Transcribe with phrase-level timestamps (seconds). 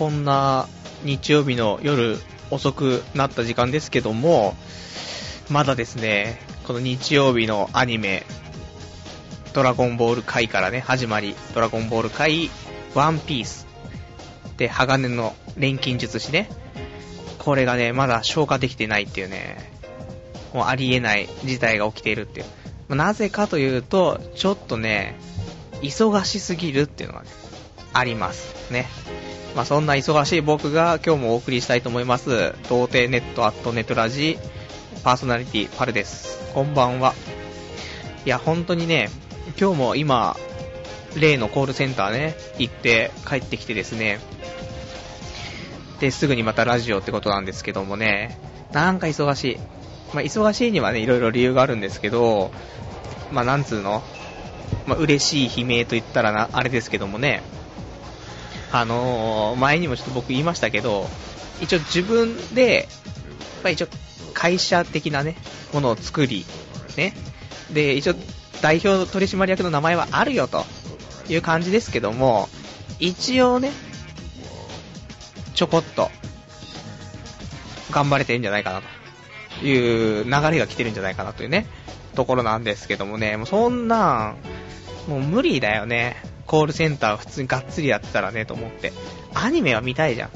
[0.00, 0.66] こんな
[1.04, 2.16] 日曜日の夜
[2.50, 4.56] 遅くなった時間ですけども、
[5.50, 8.24] まだですね、この日曜日のアニメ、
[9.52, 12.48] ドラゴンボール界からね、始まり、ドラゴンボール界、
[12.94, 13.66] ワンピース、
[14.56, 16.48] で、鋼の錬金術師ね、
[17.36, 19.70] これがね、まだ消化できてないっていうね、
[20.54, 22.42] もうありえない事態が起きているってい
[22.88, 22.96] う。
[22.96, 25.18] なぜかというと、ちょっとね、
[25.82, 27.28] 忙しすぎるっていうのがね、
[27.92, 28.86] ありますね。
[29.54, 32.54] まあ、そんな忙しい僕が今日もお送りしたいと思います。
[32.68, 34.38] 童貞ネットアットネットラジ
[35.02, 36.52] パーソナリティパルです。
[36.54, 37.14] こんばんは。
[38.24, 39.10] いや、本当にね、
[39.58, 40.36] 今日も今、
[41.16, 44.20] 例のコールセンターね、行って帰ってきてですね、
[45.98, 48.38] で、すぐにまたラジオってことなんですけどもね、
[48.72, 49.56] なんか忙しい。
[50.14, 52.52] まあ、忙しいにはね、いろいろ理由があるんですけど、
[53.32, 54.02] まあ、なんつうの？
[54.86, 57.42] まあ、嬉しい悲鳴と言ったらな、あれですけどもね、
[58.72, 61.08] あのー、前にもちょっと僕言いましたけど、
[61.60, 62.88] 一応自分で、
[63.62, 63.88] まあ、一応
[64.32, 65.36] 会社的なね、
[65.72, 66.44] ものを作り、
[66.96, 67.14] ね、
[67.72, 68.14] で、一応
[68.62, 70.64] 代表取締役の名前はあるよと
[71.28, 72.48] いう感じですけども、
[72.98, 73.72] 一応ね、
[75.54, 76.10] ちょこっと、
[77.90, 78.82] 頑張れてるんじゃないかな
[79.60, 81.66] という流れが来てるんじゃないかなというね、
[82.14, 84.36] ところなんですけどもね、もうそんなん、
[85.08, 86.16] もう無理だよね。
[86.46, 88.92] コールセンター普通にがっつりやってたらね、と思って。
[89.34, 90.30] アニメは見たいじゃん。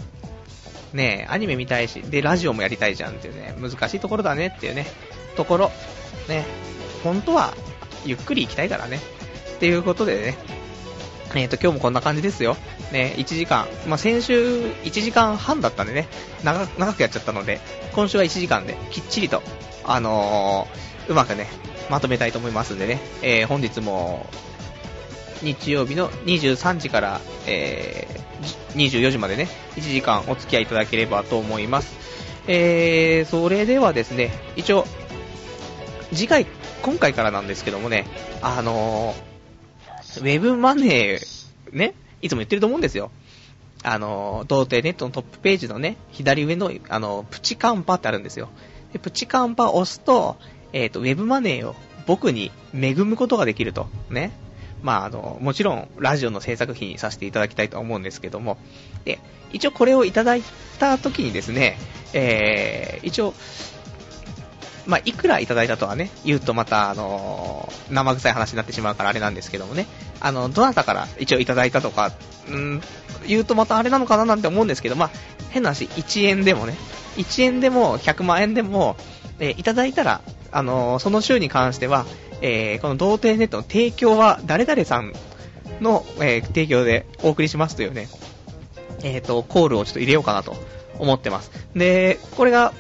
[0.97, 4.87] ねえ、アニメ見たいし、で、ラジオもやりたいじゃんっていうね、難しいところだねっていうね、
[5.37, 5.71] ところ。
[6.29, 6.45] ね、
[7.03, 7.55] 本当は、
[8.05, 9.01] ゆっくり行きたいからね。
[9.57, 10.37] っていうことでね、
[11.35, 12.57] えっ、ー、と、今日もこんな感じですよ。
[12.93, 13.67] ね、1時間。
[13.89, 16.07] まあ、先週1時間半だったんでね、
[16.45, 17.61] 長くやっちゃったので、
[17.95, 19.43] 今週は1時間できっちりと、
[19.85, 21.49] あのー、うまくね、
[21.91, 24.27] まとめたいと思いますんでね、えー、本日も
[25.45, 31.95] 日曜日の23時から、えー、24時までね、1時間お付き合いいただければと思います。
[32.47, 34.87] えー、それではですね、一応、
[36.13, 36.47] 次回、
[36.83, 38.07] 今回からなんですけどもね、
[38.43, 43.11] あのー、ウェブマネー、ね、いつも言ってると思うんですよ。
[43.83, 48.49] あの、童貞ネットのトップページのね、左上の、あの、プチカンパってあるんですよ。
[48.95, 50.37] でプチカンパを押すと、
[50.73, 51.75] えっ、ー、と、ウェブマネーを
[52.07, 53.89] 僕に恵むことができると。
[54.09, 54.31] ね。
[54.85, 58.59] まあ、あの、もちろん、ラジオの制作費にさせていただきたいと思うんですけども、
[59.07, 59.19] で、
[59.51, 60.43] 一応これをいただい
[60.79, 61.79] た時にですね、
[62.13, 63.33] えー、一応、
[64.87, 69.87] まあ、いくらいただいたとはね、言うとまた、あのー、生臭い話になってしまうからあれなんですけどもね、
[70.21, 72.13] あの、どなたから一応いただいたとか、
[72.51, 72.83] うん、
[73.27, 75.11] 言うとまたあれなのかななんて思うんですけど、まあ、
[75.49, 76.75] 変な話、1円でもね、
[77.17, 78.97] 1円でも100万円でも、
[79.39, 80.21] えー、いただいたら、
[80.53, 82.05] あのー、その週に関しては、
[82.47, 85.15] えー、この童貞ネットの提供は誰々さん
[85.81, 88.07] の、えー、提供でお送りしますというね、
[89.03, 90.55] えっ、ー、と、コールをちょっと入れようかなと
[90.99, 91.51] 思ってます。
[91.75, 92.75] で、これが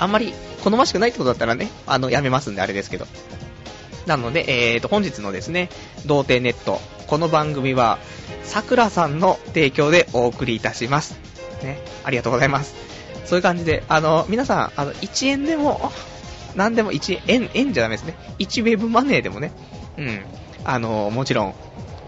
[0.00, 0.34] あんまり
[0.64, 3.06] 好ましくないってことだったらね、あの、やめますんであれですけど。
[4.06, 5.68] なので、えーと、本日のですね、
[6.04, 8.00] 童貞ネット、この番組は、
[8.42, 11.16] さくらさんの提供でお送りいたします。
[11.62, 12.74] ね、ありがとうございます。
[13.26, 15.92] そういう感じで、あの、皆さん、あの、1円でも、
[16.56, 18.14] 何でも1円、円じゃダメですね。
[18.38, 19.52] 1ウェブマネーでもね、
[19.98, 20.20] うん、
[20.64, 21.54] あの、もちろん、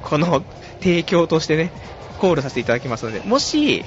[0.02, 0.42] この
[0.80, 1.70] 提供としてね、
[2.18, 3.84] コールさせていただきますので、もし、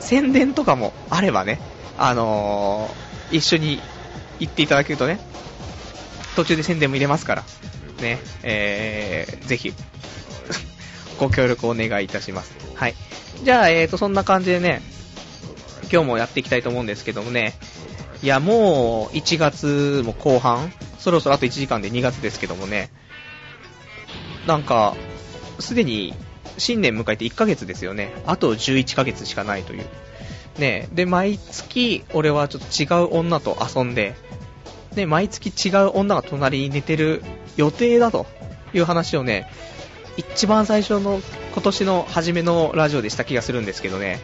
[0.00, 1.60] 宣伝とかもあればね、
[1.98, 3.80] あのー、一緒に
[4.38, 5.18] 行っていただけるとね、
[6.36, 7.44] 途中で宣伝も入れますから、
[8.00, 9.72] ね、えー、ぜひ、
[11.18, 12.52] ご協力をお願いいたします。
[12.74, 12.94] はい。
[13.44, 14.82] じゃあ、えーと、そんな感じでね、
[15.92, 17.54] 今日もやっていきたいと思うんですけどもね、
[18.22, 22.90] いや、もう、1月も後半、そろそろあと1時間で2月ですけどもね、
[24.46, 24.94] なんか、
[25.58, 26.14] すでに
[26.58, 28.12] 新年迎えて1ヶ月ですよね。
[28.26, 29.86] あと11ヶ月しかないという。
[30.58, 34.14] ねで、毎月、俺はちょっと違う女と遊んで、
[34.94, 37.22] で、毎月違う女が隣に寝てる
[37.56, 38.26] 予定だと
[38.72, 39.50] いう話をね、
[40.16, 41.20] 一番最初の
[41.54, 44.20] 今年の初めのラジオでした気がするんですけどね、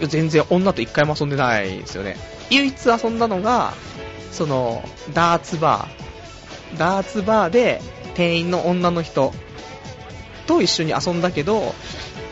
[0.00, 2.16] 全然女と一回も遊んでないですよね。
[2.50, 3.74] 唯一遊んだのが、
[4.32, 4.82] その、
[5.12, 6.78] ダーツバー。
[6.78, 7.80] ダーツバーで
[8.14, 9.32] 店員の女の人
[10.46, 11.74] と一緒に遊んだけど、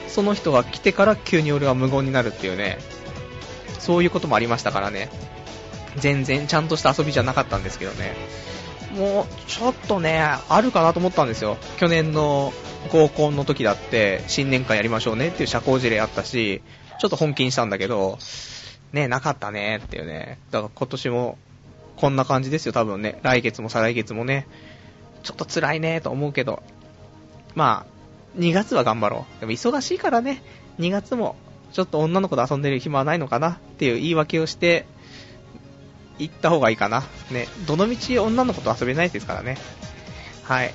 [0.08, 2.78] その人が来てから急に俺は無言になるっていうね、
[3.78, 5.08] そういうこともありましたからね。
[5.96, 8.14] 全然ちゃんとした遊びじゃなかったんですけどね。
[8.96, 11.56] もう、ちょっとね、あるかなと思ったんですよ。
[11.78, 12.52] 去年の
[12.90, 16.62] 合コンの時だって、新年会やりましょうねっていう社交辞令あったし、
[16.98, 18.18] ちょっと本気にしたんだけど、
[18.92, 20.38] ね、なかったねっていうね。
[20.50, 21.38] だから今年も
[21.96, 23.18] こんな感じですよ、多分ね。
[23.22, 24.46] 来月も再来月もね。
[25.22, 26.62] ちょっと辛いねと思うけど。
[27.54, 29.40] まあ、2月は頑張ろう。
[29.40, 30.42] でも忙しいからね。
[30.78, 31.36] 2月も
[31.72, 34.86] ちょっと女の子と遊んでる暇はないのかなっていう言い訳をして、
[36.18, 37.02] 行った方がいいかな。
[37.30, 39.56] ね、どの道女の子と遊べないですからね。
[40.42, 40.74] はい。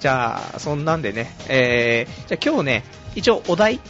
[0.00, 3.80] じゃあ、そんなんでね、えー、じゃあ今日ね、一応お題、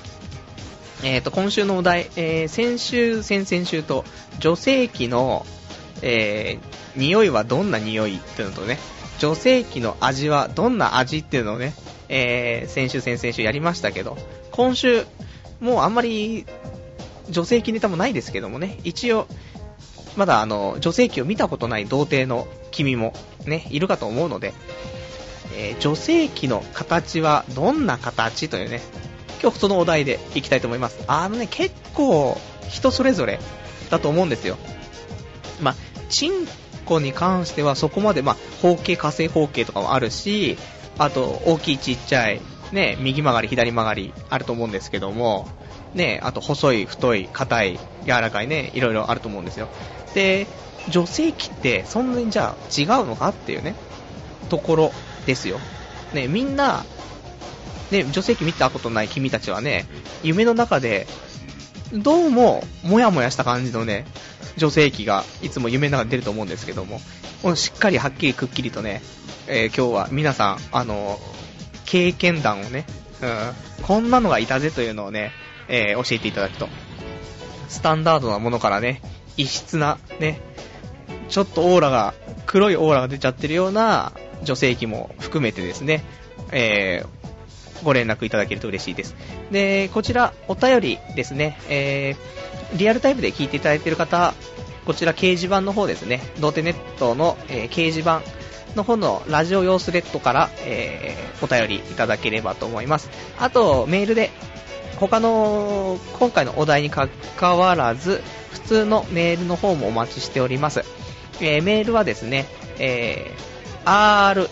[1.03, 4.05] え、ー、と、今週のお題、えー、先週、先々週と、
[4.41, 5.47] 女性器の、
[6.03, 8.79] えー、匂いはどんな匂いっていうのとね、
[9.19, 11.75] 女性器の味はどんな味っていうのをね、
[12.09, 14.17] えー、先週、先々週やりましたけど、
[14.51, 15.05] 今週、
[15.61, 16.47] もうあんまり
[17.31, 19.27] 女性器ネタもないですけどもね、一応、
[20.17, 23.13] まだあの、女性器を見たことない童貞の君も
[23.45, 24.53] ね、いるかと思うので、
[25.57, 28.81] え、女性器の形はどんな形というね、
[29.41, 31.03] 今日そのお題でいきたいと思います。
[31.07, 32.39] あのね、結構
[32.69, 33.39] 人それぞれ
[33.91, 34.57] だと思うんですよ。
[35.61, 35.75] まあ、
[36.09, 36.47] チン
[36.85, 40.57] コに関してはそこまで、まあ、方形、火星方形とかもあるし、
[40.99, 42.41] あと、大きいちっちゃい、
[42.73, 45.49] ね、右曲がり、左曲がりあると思うんですけども、
[45.95, 49.69] ね、あと細い、太い、硬い、柔らかいね、いろいろあると思うんですよ。
[50.15, 50.47] で、
[50.89, 53.75] 女性器ってそんなにじゃあ違うのかっていうね、
[54.49, 54.93] ところ
[55.27, 55.59] ですよ。
[56.13, 56.85] ね、みんな、
[57.91, 59.87] ね、女性器見たことない君たちはね、
[60.23, 61.07] 夢の中で、
[61.93, 64.07] どうも、もやもやした感じのね、
[64.57, 67.01] 女性器がいつも夢の中に出ると思うんですけども、
[67.43, 69.01] もしっかりはっきりくっきりとね、
[69.47, 71.19] えー、今日は皆さん、あの、
[71.87, 72.85] 経験談をね、
[73.23, 75.33] うん、こんなのがいたぜというのをね、
[75.69, 76.69] えー、教えていただくと。
[77.69, 79.01] スタンダードなものからね、
[79.37, 80.41] 異質な、ね、
[81.29, 82.15] ちょっとオーラが、
[82.47, 84.13] 黒いオーラが出ちゃってるような
[84.43, 86.05] 女性器も含めてですね、
[86.51, 87.18] えー、
[87.83, 89.15] ご連絡いただけると嬉しいです。
[89.51, 94.35] で、こちら、お便りですね、えー、リアルタイムで聞いていただいている方、
[94.85, 98.23] こちら掲示板の方ですね、ドーテネットの、えー、掲示板
[98.75, 103.11] の方のラジオ用スレッドから、えー、お便りいただければと思います。
[103.39, 104.31] あと、メールで
[104.99, 107.09] 他の、今回のお題に関
[107.59, 108.23] わらず、
[108.53, 110.85] 普通のメールの方もお待ちしております。
[111.41, 112.47] えー、メールはですね、
[112.79, 114.49] えー、radio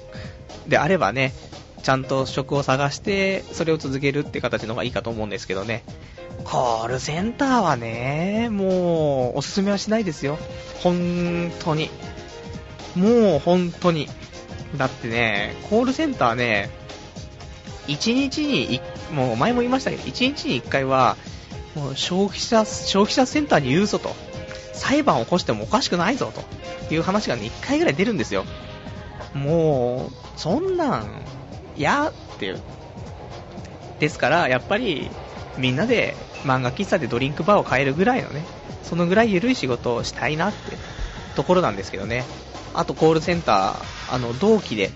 [0.66, 1.32] であればね、
[1.82, 5.82] ちゃんと職を探して、それを続けるって形の方がいいかと思うんですけどね。
[6.44, 10.38] コールセンターはね、もう、おすすめはしないですよ。
[10.82, 11.90] 本当に。
[12.94, 14.08] もう本当に。
[14.76, 16.70] だってね、コールセンターね、
[17.86, 18.80] 1日に、
[19.12, 21.16] もう前も言いましたけど、1日に1回は、
[21.74, 24.14] もう消費者、消費者センターに言うぞと。
[24.78, 26.32] 裁判を起こしてもおかしくないぞ
[26.88, 28.44] という話がね、1回ぐらい出るんですよ。
[29.34, 31.22] もう、そんなん、
[31.78, 32.60] やっていう。
[33.98, 35.10] ですから、やっぱり、
[35.56, 38.44] みんなで漫画喫茶でドリンクバーを買えるぐらいのね、
[38.82, 40.76] そのぐらい緩い仕事をしたいなって
[41.34, 42.24] ところなんですけどね。
[42.74, 44.90] あとコールセンター、あの、同期で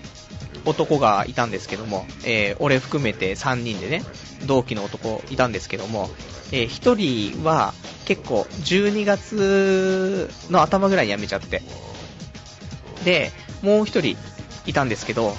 [0.65, 4.03] 男がいたんですけども、えー、俺含めて3人でね、
[4.45, 6.09] 同期の男いたんですけども、
[6.51, 7.73] えー、1人は
[8.05, 11.61] 結構12月の頭ぐらいに辞めちゃって、
[13.03, 14.17] で、もう1人
[14.65, 15.35] いたんですけど、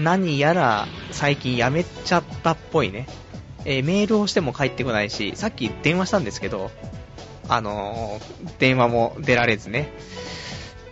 [0.00, 3.06] 何やら最近辞めちゃったっぽいね。
[3.64, 6.70] えー、メールをしても返ってこないし、さっき電話したんですけど、
[7.48, 9.92] あのー、電話も出られずね、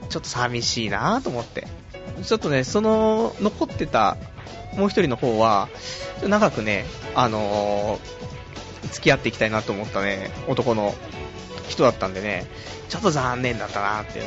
[0.09, 1.67] ちょっと寂しいなと思って。
[2.23, 4.17] ちょっとね、その、残ってた、
[4.77, 5.69] もう一人の方は、
[6.27, 10.95] 長くね、あのー、付き合っていきたいなと思ったね、男の
[11.69, 12.47] 人だったんでね、
[12.89, 14.27] ちょっと残念だったなってね、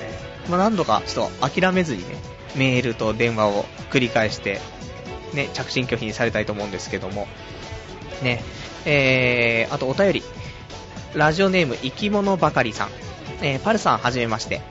[0.49, 2.15] まあ、何度かちょっと諦めずにね、
[2.55, 4.59] メールと電話を繰り返して、
[5.33, 7.27] ね、着信拒否にされたいと思うんですけども、
[8.23, 8.43] ね、
[8.85, 10.23] えー、あとお便り、
[11.13, 12.89] ラジオネーム生き物ばかりさん、
[13.41, 14.61] えー、パルさんはじめまして、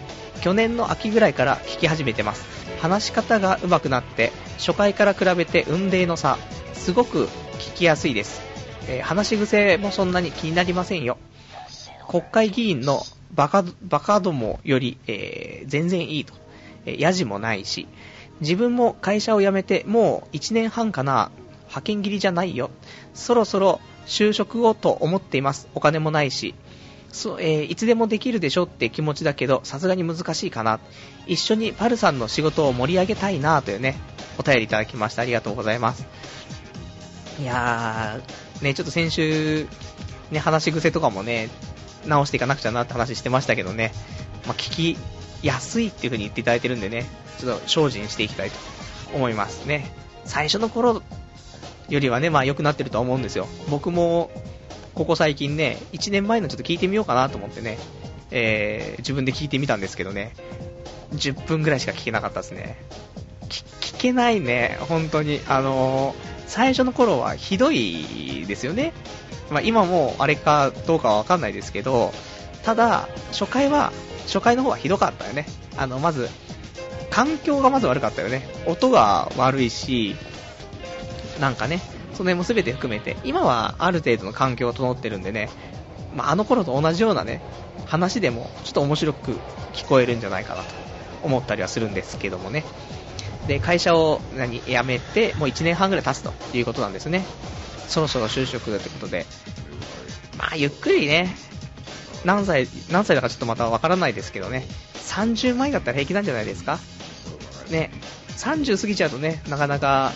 [0.41, 2.47] 去年の秋ぐらいから聞き始めてます。
[2.81, 6.39] 話し方が上手くなって、初回から比べて運命の差、
[6.75, 7.27] すごく
[7.59, 8.41] 聞きやすいです。
[8.89, 11.19] えー、話し癖もそんなに気になりませんよ。
[12.09, 16.35] 国会議員のバカ、バカどもより、えー、全然いいと。
[16.87, 17.87] えー、ヤジもないし、
[18.41, 21.31] 自分も会社を辞めてもう1年半かな、
[21.63, 22.71] 派遣切りじゃないよ。
[23.15, 25.69] そろそろ就職をと思っています。
[25.75, 26.55] お金もないし。
[27.13, 30.79] そ、えー、いつでもできるでしょって気持ちだけど、さすがに難しいかな。
[31.27, 33.99] 一緒にパルさんの仕事を盛り上げたいなというね、
[34.39, 35.23] お便りいただきました。
[35.23, 36.07] ありがとうございます。
[37.41, 39.67] いやー、ね、ちょっと先週、
[40.31, 41.49] ね、話し癖とかもね、
[42.07, 43.93] 直していかなくちゃなって話してましたけどね、
[44.47, 44.99] まあ、聞き
[45.43, 47.07] やすいっていう風に言っていただいてるんでね、
[47.39, 48.57] ちょっと精進していきたいと
[49.15, 49.93] 思いますね。
[50.25, 51.03] 最初の頃
[51.89, 53.47] よりはね、まあ良くなってるとは思うんですよ。
[53.69, 54.31] 僕も、
[54.95, 57.79] ここ最近ね、1年前のちょっと聞いてみようかなと思ってね、
[58.31, 60.33] えー、自分で聞いてみたんですけどね、
[61.13, 62.77] 10分ぐらいしか聞けなかったですね。
[63.49, 65.41] 聞けないね、本当に。
[65.49, 66.15] あのー、
[66.47, 68.93] 最初の頃はひどいですよね。
[69.51, 72.13] まあ、今もあれかどうかはわかんないですけど、
[72.65, 73.93] ただ、初回は、
[74.29, 75.47] 初回の方はひどかったよね。
[75.77, 76.29] あの、まず、
[77.11, 78.47] 環境がまず悪かったよね。
[78.67, 80.15] 音が悪いし、
[81.41, 81.81] なんかね、
[82.13, 85.49] その辺も全て含めて、今はある程度の環境が整ってるんでね、
[86.15, 87.41] まあ、あの頃と同じようなね、
[87.87, 89.33] 話でもちょっと面白く
[89.73, 90.69] 聞こえるんじゃないかなと
[91.23, 92.65] 思ったりはするんですけどもね。
[93.47, 97.25] で、会社を何辞めて、もう1年半ぐらい経つということなんですね。
[97.89, 99.25] そろそろ就職だってことで。
[100.37, 101.35] まあ、ゆっくりね、
[102.25, 106.79] 何歳、何歳だかちょっとまたわからないですけどね、30前だったら平気なんじゃないですか？
[107.71, 107.91] ね、
[108.37, 110.13] 30過ぎちゃうとね、なかなか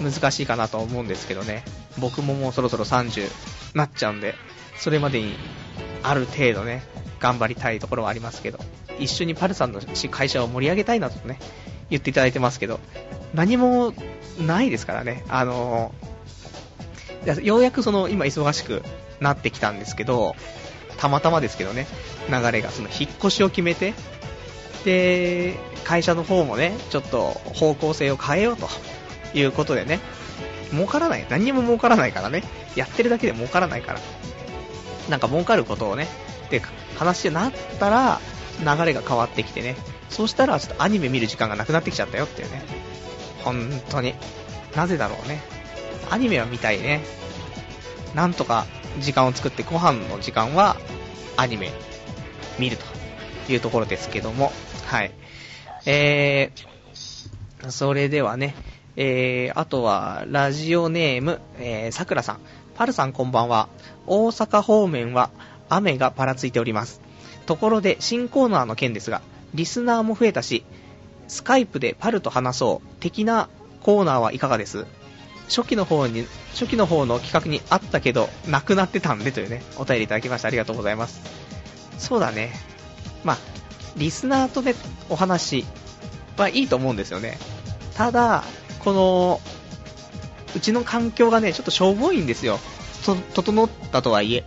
[0.00, 1.64] 難しいかなと思うんですけどね、
[1.98, 3.28] 僕ももうそろそろ30
[3.74, 4.34] なっちゃうんで、
[4.78, 5.34] それまでに
[6.02, 6.82] ある程度ね、
[7.18, 8.58] 頑張りたいところはありますけど、
[8.98, 11.38] 一緒にパルさんの会社を盛り上げたいなとね、
[11.90, 12.80] 言っていただいてますけど、
[13.34, 13.92] 何も
[14.38, 18.82] ないですからね、あのー、ようやくその今忙しく
[19.20, 20.34] なってきたんですけど、
[21.00, 21.86] たまたまですけどね、
[22.28, 23.94] 流れがその引っ越しを決めて、
[24.84, 28.68] で、会社の方もね、ちょっと方向性を変えようと
[29.34, 29.98] いうことでね、
[30.70, 31.26] 儲からない。
[31.30, 32.44] 何にも儲からないからね。
[32.76, 34.00] やってるだけで儲からないから。
[35.08, 36.06] なんか儲かることをね、
[36.50, 36.60] で、
[36.96, 38.20] 話になったら、
[38.60, 39.76] 流れが変わってきてね。
[40.10, 42.62] そうしたら、ちょっとアニメ見る時間がなくなってきちゃったよっていうね。
[43.42, 44.14] 本当に。
[44.76, 45.40] なぜだろうね。
[46.10, 47.00] アニメは見たいね。
[48.14, 48.66] なんとか
[48.98, 50.76] 時間を作ってご飯の時間は
[51.36, 51.70] アニメ
[52.58, 54.52] 見るというところですけども。
[54.86, 55.12] はい。
[55.86, 58.54] えー、それではね、
[58.96, 62.40] えー、あとは、ラジオネーム、えー、さくらさん。
[62.74, 63.68] パルさんこんばんは。
[64.06, 65.30] 大阪方面は
[65.68, 67.00] 雨がぱらついております。
[67.46, 69.22] ところで、新コーナーの件ですが、
[69.54, 70.64] リスナーも増えたし、
[71.28, 73.48] スカイプでパルと話そう的な
[73.82, 74.86] コーナーはいかがです？
[75.48, 81.20] 初期の方に、初期の方の企画にあったけど、なくなってたんでというね、お便りいただきましてありがとうございます。
[81.98, 82.52] そうだね。
[83.24, 83.38] まあ、
[83.96, 84.74] リスナーとね、
[85.08, 85.64] お話
[86.36, 87.38] はいいと思うんですよね。
[87.94, 88.44] ただ、
[88.80, 89.40] この、
[90.56, 92.58] うちの環境がね、ちょっとしょぼいんですよ。
[93.04, 94.44] と、整ったとはいえ。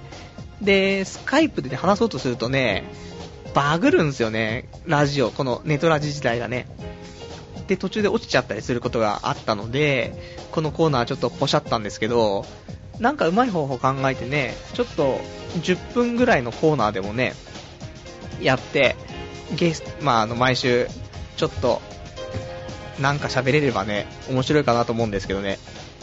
[0.62, 2.84] で、スカイプで、ね、話そうとするとね、
[3.54, 4.70] バグるんですよね。
[4.86, 6.68] ラジオ、このネトラジ自体がね。
[7.68, 10.14] で、途中で落ちちゃったりすることがあったので、
[10.52, 12.46] このコーナーちょっとポシャったんですけど、
[13.00, 15.20] なんかうまい方法考えてね、ちょっと
[15.62, 17.34] 10分ぐらいのコーナーでもね、
[18.42, 18.96] やって、
[19.56, 20.88] ゲスまあ、あの、毎週、
[21.38, 21.82] ちょっと
[23.00, 25.60] なんか喋れればね、面白いかなと思うんですけどね。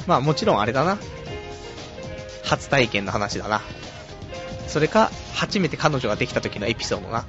[0.07, 0.99] まあもちろんあれだな。
[2.45, 3.63] 初体験の話だな。
[4.67, 7.25] それか、初めて彼女ができた時のエピソードな。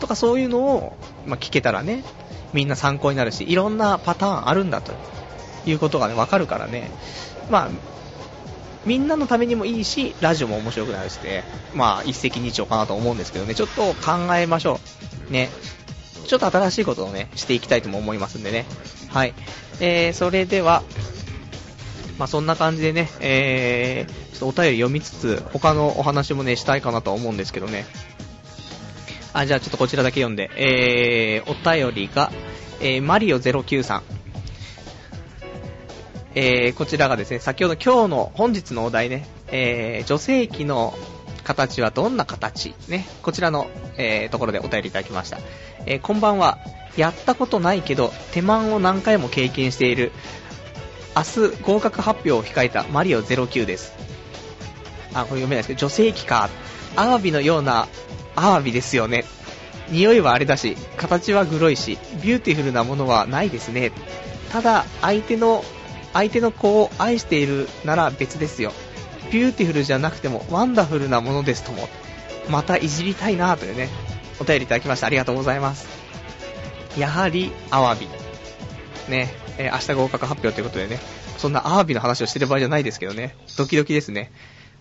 [0.00, 0.96] とかそういうのを、
[1.26, 2.04] まあ、聞けたらね、
[2.52, 4.92] みんな参考になるし、いろんなパターンあるんだと
[5.66, 6.90] いうことがね、わかるからね。
[7.50, 7.68] まあ、
[8.84, 11.42] みんなのためにもいいし、ラジオも面白くなるしで、
[11.74, 14.80] まあ、一石二鳥かなと思うんですけどね、ちょっと考えましょ
[15.28, 15.32] う。
[15.32, 15.50] ね。
[16.26, 18.64] ちょっと新しいことをね、していきたいとも思いますんでね。
[19.08, 19.34] はい。
[19.80, 20.82] えー、それでは、
[22.18, 27.86] まあ、そんな感じでね、えー、ちょっとお便り読みつつ、他のお話もね、したいかなと思うんですけどね。
[29.36, 32.32] あ、じゃあちょっとこちらだけ読んで、えー、お便りが、
[32.80, 34.02] えー、マリオ09さん。
[36.34, 40.94] えー、こちらがですね、先ほど今日の本日のお題ね、えー、女性器の
[41.44, 42.74] 形はどんな形？
[42.88, 43.66] ね、こちらの、
[43.98, 45.36] えー、ところでお便りいただきました。
[45.84, 46.56] えー、こんばんは。
[46.96, 50.12] やったことないけど、手間を何回も経験している、
[51.14, 53.92] 明日合格発表を控えたマリオ09です。
[55.12, 56.48] あ、これ読めないですけど、女性器か。
[56.96, 57.86] アワビのような
[58.36, 59.24] アワビですよね。
[59.90, 63.92] 匂いはあれだし、形はグロいし、ビューティフルなものはないですね。
[64.50, 65.64] ただ、相手の、
[66.12, 68.72] 相手の子を愛しているなら別ですよ。
[69.30, 71.88] ビューティフルじゃなくてもワンダフルなものですとも。
[72.48, 73.88] またいじりたいなというね、
[74.40, 75.06] お便りいただきました。
[75.06, 75.88] ありがとうございます。
[76.98, 78.08] やはり、アワビ。
[79.08, 80.98] ね、えー、明日合格発表ということでね、
[81.38, 84.32] そんなアワビの話をしてる場合じゃないですけどね、ドキドキですね。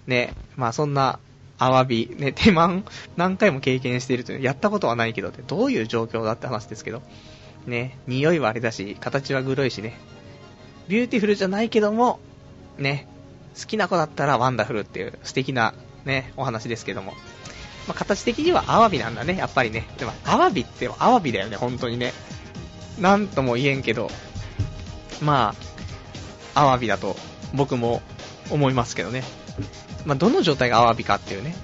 [0.08, 1.20] ね、まあそんな、
[1.58, 2.86] アワビ、ね、手マン、
[3.16, 7.02] 何回も経験しているという、やったことはないけどって、どういう状況だって話ですけど、
[7.66, 9.98] ね、匂いはあれだし、形はグロいしね、
[10.88, 12.20] ビューティフルじゃないけども、
[12.78, 13.08] ね、
[13.58, 15.74] 好きな子だったらワンダフルっていう素敵な
[16.06, 17.14] ね、お話ですけども。
[17.88, 19.88] まあ、形的にはアワビなんだね、やっぱりね。
[19.98, 22.14] でも、アワビってアワビだよね、本当にね。
[23.00, 24.10] なんとも言えんけど、
[25.22, 25.56] ま
[26.56, 27.16] あ、アワビだと
[27.54, 28.02] 僕も
[28.50, 29.24] 思いますけどね。
[30.06, 31.56] まあ、どの状態がアワビかっていうね。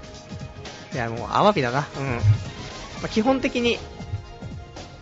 [0.93, 1.87] いや、もうアワビだな。
[1.97, 2.05] うん。
[2.05, 2.21] ま
[3.05, 3.77] あ、基本的に、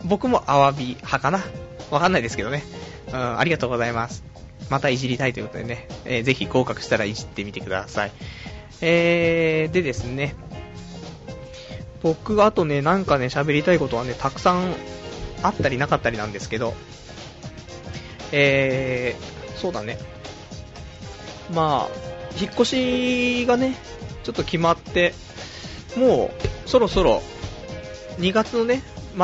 [0.05, 1.43] 僕もアワビ派かな。
[1.91, 2.63] わかんないですけどね。
[3.08, 4.24] うん、ありがとうございます。
[4.69, 8.12] またいじりたいということでね、えー、ぜひ合格したらいじってみてください。
[8.81, 10.36] えー、でですね、
[12.01, 14.75] 僕があとね、なんかね、喋りたいことはね、たくさん
[15.41, 16.74] あったりなかったりなんですけど、
[18.31, 19.98] えー、そうだね。
[21.53, 23.75] まあ、引っ越しがね、
[24.24, 25.13] ちょっと決まって、
[25.95, 26.31] も
[26.65, 27.21] う、そろそろ、
[28.19, 28.83] 2月のね、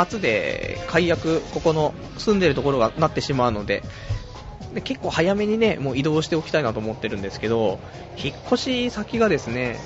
[0.10, 3.84] 末で解約、ここの住んでるところがなってしまうので、
[4.74, 7.80] で結構早めにね、もう移動しておきたいなと思ってるんですけど、
[8.18, 9.80] 引っ越し先がですね、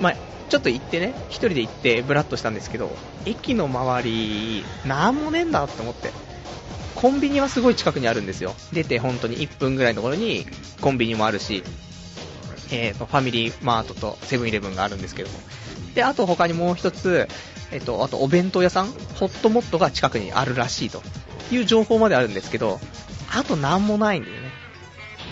[0.00, 0.16] まあ、
[0.48, 2.90] ちょっと行ってね、一人で行ってブラッとしたんですけど、
[3.24, 6.10] 駅の周り、なんもねえんだと思って。
[6.94, 8.54] コンビニはすごい近くにあるんですよ。
[8.72, 10.46] 出て本当に1分ぐらいのところに
[10.80, 11.64] コンビニもあるし、
[12.72, 15.38] えーと、ファミリーマートとセブンイレブンがあるんですけども。
[15.94, 17.28] で、あと他にもう一つ、
[17.70, 21.02] えっ、ー、と、あとお弁当屋さん、ホットモットが近くにあるらしいと
[21.52, 22.80] いう情報まであるんですけど、
[23.34, 24.50] あとなんもないんだよね。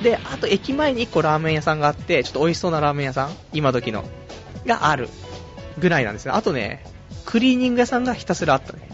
[0.03, 4.05] で、あと駅前に1個ラーメン屋さんがあって、ちょっと美味しそうなラーメン屋さん、今時の、
[4.67, 5.09] がある
[5.79, 6.35] ぐらいなんですよ。
[6.35, 6.85] あとね、
[7.25, 8.89] クリーニング屋さんがひたすらあったね。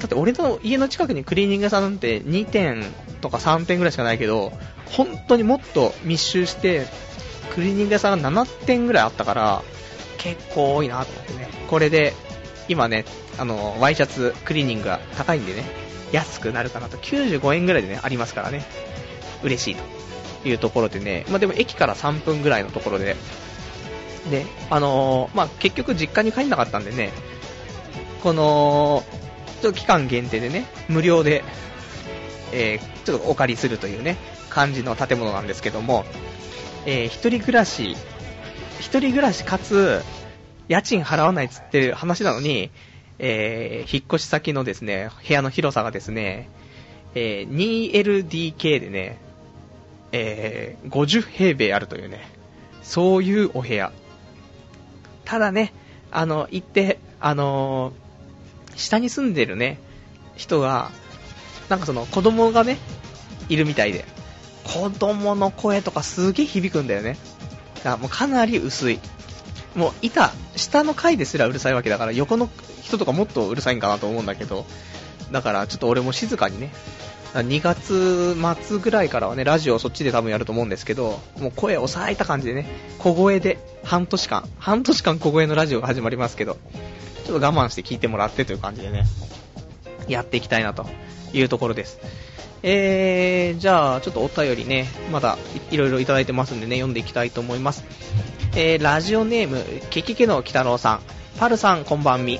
[0.00, 2.82] だって俺の家の近くにクリーニング屋さんなんて2店
[3.20, 4.52] とか3店ぐらいしかないけど、
[4.86, 6.86] 本当にもっと密集して、
[7.54, 9.62] クリーニング屋さんが7店ぐらいあったから、
[10.16, 11.48] 結構多いなと思ってね。
[11.68, 12.14] これで、
[12.68, 13.04] 今ね、
[13.38, 15.64] あの、ワイシャツクリーニングが高いんでね、
[16.12, 16.96] 安くなるかなと。
[16.96, 18.64] 95円ぐらいでね、ありますからね。
[19.42, 21.26] 嬉しいというところでね。
[21.28, 23.16] まあ、でも駅から3分ぐらいのところで。
[24.30, 27.12] で、あのー、まあ、結局実家に帰んなかったんでね、
[28.22, 29.04] この、
[29.60, 31.44] ちょっと期間限定でね、無料で、
[32.52, 34.16] えー、ちょっとお借りするというね、
[34.48, 36.04] 感じの建物なんですけども、
[36.86, 37.96] えー、一人暮らし、
[38.80, 40.02] 一人暮らしかつ、
[40.68, 42.70] 家賃払わないっつってる話なのに、
[43.18, 46.48] えー、引っ越し先のですね、部屋の広さがですね、
[47.14, 49.18] えー、2LDK でね、
[50.12, 52.26] えー、50平米あるというね、
[52.82, 53.92] そういうお部屋。
[55.24, 55.72] ただね、
[56.10, 59.78] あの、行って、あのー、下に住んでるね、
[60.36, 60.90] 人が、
[61.68, 62.78] なんかその子供がね、
[63.48, 64.04] いるみたいで、
[64.64, 67.16] 子供の声とかすげえ響くんだよね。
[67.76, 69.00] だからもうかなり薄い。
[69.74, 72.48] もう板、下の階ですらうるさいわけだから、横の
[72.82, 74.66] 人とかもっとうるさいんかなと思うんだけど、
[75.30, 76.72] だからちょっと俺も静かにね、
[77.34, 82.66] 2月末ぐらいからはね、ラジオそっちで多分やると思うんですけど、もう声抑えた感じでね、
[82.98, 86.58] 小声で半年間、半年間小声のラジオが始まりますけど、
[87.24, 89.06] ちょっと我慢して聞いてもらってという感じでね、
[90.08, 90.86] やっていきたいなと
[91.32, 91.98] いうところです。
[92.62, 95.38] えー、じゃあ、ちょっとお便りね、まだ
[95.70, 97.84] いろいろいただいてますんでね、読んでいきたいと思います。
[98.54, 101.00] えー、ラジオネーム、ケケケの鬼太郎さん、
[101.38, 102.38] パルさんこんばんみ。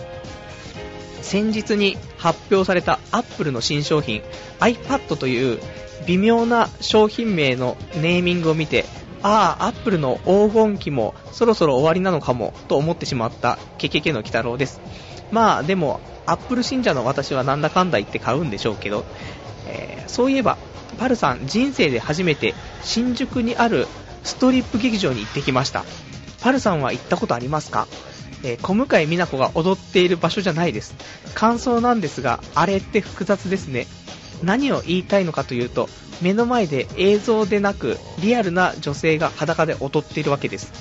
[1.23, 4.23] 先日に発表されたアップルの新商品
[4.61, 5.61] iPad という
[6.07, 8.85] 微妙な商品名のネーミングを見て
[9.23, 14.81] ああ、アップルの黄金期もそろそろ終わりなのかもと思ってしまったケケケの鬼太郎です。
[15.31, 19.05] まあでも、アップル信者の私はなんだかんだ言って買うんでしょうけど、
[19.67, 20.59] えー、そういえば、
[20.99, 23.89] パルさん人生で初めて新宿にある
[24.25, 25.85] ストリップ劇場に行ってきました。
[26.41, 27.87] パルさんは行ったことありますか？
[28.45, 30.95] えー、小向井美奈子が踊っている場所じゃないです。
[31.35, 33.87] 感想なんですが、あれって複雑ですね。
[34.43, 35.89] 何を言いたいのかというと、
[36.21, 40.73] 目の前で映像でなく、リアルな女性が裸で踊っているわけです。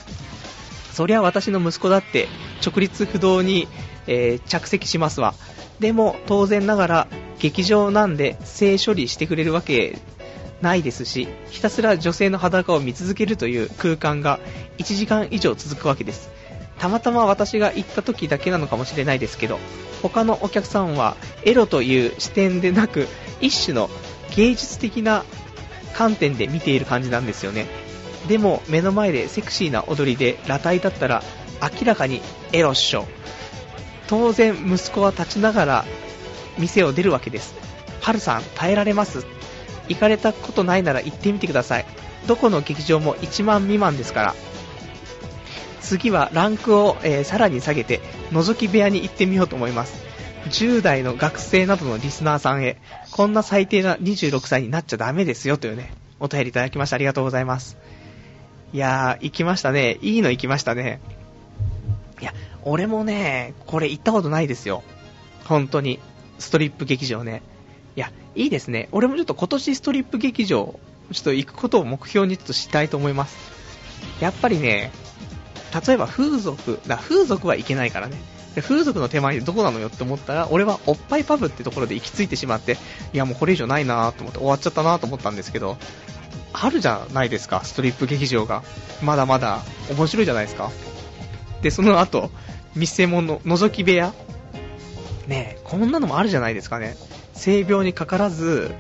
[0.92, 2.28] そりゃ私の息子だって
[2.66, 3.68] 直立不動に、
[4.08, 5.36] えー、着席しますわ。
[5.82, 7.08] でも当然ながら
[7.40, 9.98] 劇場なんで性処理してくれるわけ
[10.62, 14.40] ないですし、ひたすら女性の裸を見続けるという空間が
[14.78, 16.30] 1時間以上続くわけです。
[16.78, 19.58] たまたま私が行った時だけなのかもしれないですけど、
[20.04, 23.08] 他のお客さんはエロという視点でなく、
[23.42, 23.90] 一種の
[24.36, 25.26] 芸術的な
[25.96, 27.66] 観点で見ている感じなんですよね。
[28.28, 31.24] でも目の前でセクシーな踊りで裸体だったら
[31.60, 32.22] 明らかに
[32.54, 33.08] エロっしょ。
[34.12, 35.86] 当然息子は立ちながら
[36.60, 37.56] 店を出るわけです。
[38.02, 39.26] パルさん耐えられます
[39.88, 41.86] 行かれたことないなら行ってみてください。
[42.28, 44.36] どこの劇場も1万未満ですから。
[45.80, 50.04] 次はランクを、えーさらに下げて、覗き部屋に行ってみようと思います。
[50.50, 57.78] 10代の学生などのリスナーさんへ、こんな最低な26歳になっちゃダメですよというね、お便りいただきましてありがとうございます。
[58.74, 60.00] いやー、行きましたね。
[60.02, 61.00] いいの行きましたね。
[62.22, 64.84] いや、俺もね、これ行ったことないですよ。
[65.46, 66.00] 本当に。
[66.40, 67.44] ストリップ劇場ね。
[67.96, 68.90] いや、いいですね。
[68.92, 70.80] 俺もちょっと今年ストリップ劇場、
[71.12, 73.38] ちょっと行くことを目標にちょっとしたいと思います。
[74.20, 74.92] やっぱりね、
[75.88, 78.18] 例えば風俗、だ風俗はいけないからね。
[78.56, 82.78] で風俗の手前でどこなのよって思ったら、俺はおっぱいパブってところで行き着いてしまって、
[83.14, 85.78] いやもうこれ以上ないなと思って終わっちゃったなと思ったんですけど、
[86.54, 88.64] あるじゃないですか、ストリップ劇場が。
[89.02, 90.70] まだまだ面白いじゃないですか。
[91.62, 92.32] で、その後、
[92.76, 94.14] 見せ物、覗き部屋
[95.28, 96.96] ね、こんなのもあるじゃないですかね。
[97.34, 98.72] 性病にかからず、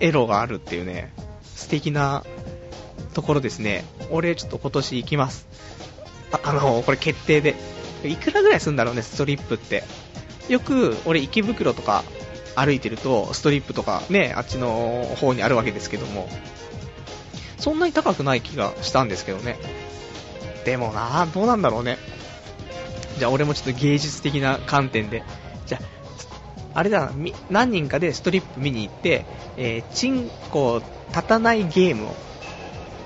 [0.00, 1.12] エロがあるっていうね、
[1.54, 2.24] 素敵な
[3.14, 3.84] ところですね。
[4.10, 5.46] 俺ちょっと今年行きます。
[6.32, 7.54] ああの、これ決定で。
[8.02, 9.84] いくらぐらいするんだろうね、ストリップって。
[10.48, 12.02] よく、俺池袋とか
[12.56, 16.28] 歩いてると、ストリップとかね、あっちの方にあるわけですけども、
[17.58, 19.58] そんなに高くない気がしたんですけどね。
[20.64, 21.98] でもなどうなんだろうね。
[23.18, 25.22] じゃあ俺もちょっと芸術的な観点で。
[25.66, 25.78] じゃ
[26.74, 27.12] あ、あれだな、
[27.50, 29.24] 何人かでストリップ見に行って、
[29.56, 32.16] えー、チンコ立たないゲームを、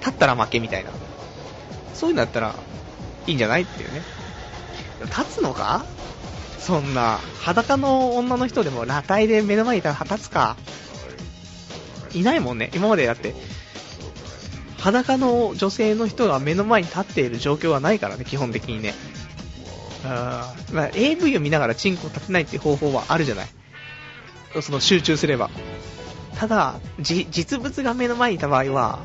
[0.01, 0.91] 立ったら負けみたいな。
[1.95, 2.55] そういうのだったら、
[3.27, 4.03] いいんじゃないっていうね。
[5.07, 5.85] 立つのか？
[6.59, 10.57] そんな、裸の女の人でも裸体で目の前にいたら立つか？
[12.13, 12.71] いないもんね。
[12.75, 13.35] 今までだって、
[14.85, 18.93] 裸の女性の人が目の前に立っている状況はないからね、基本的にね。
[20.05, 23.47] あまあ、AV を見ながらチンコを立てないっていう方法はあるじゃない。
[24.61, 25.49] その集中すれば。
[26.37, 28.99] ただ、実物が目の前にいた場合は、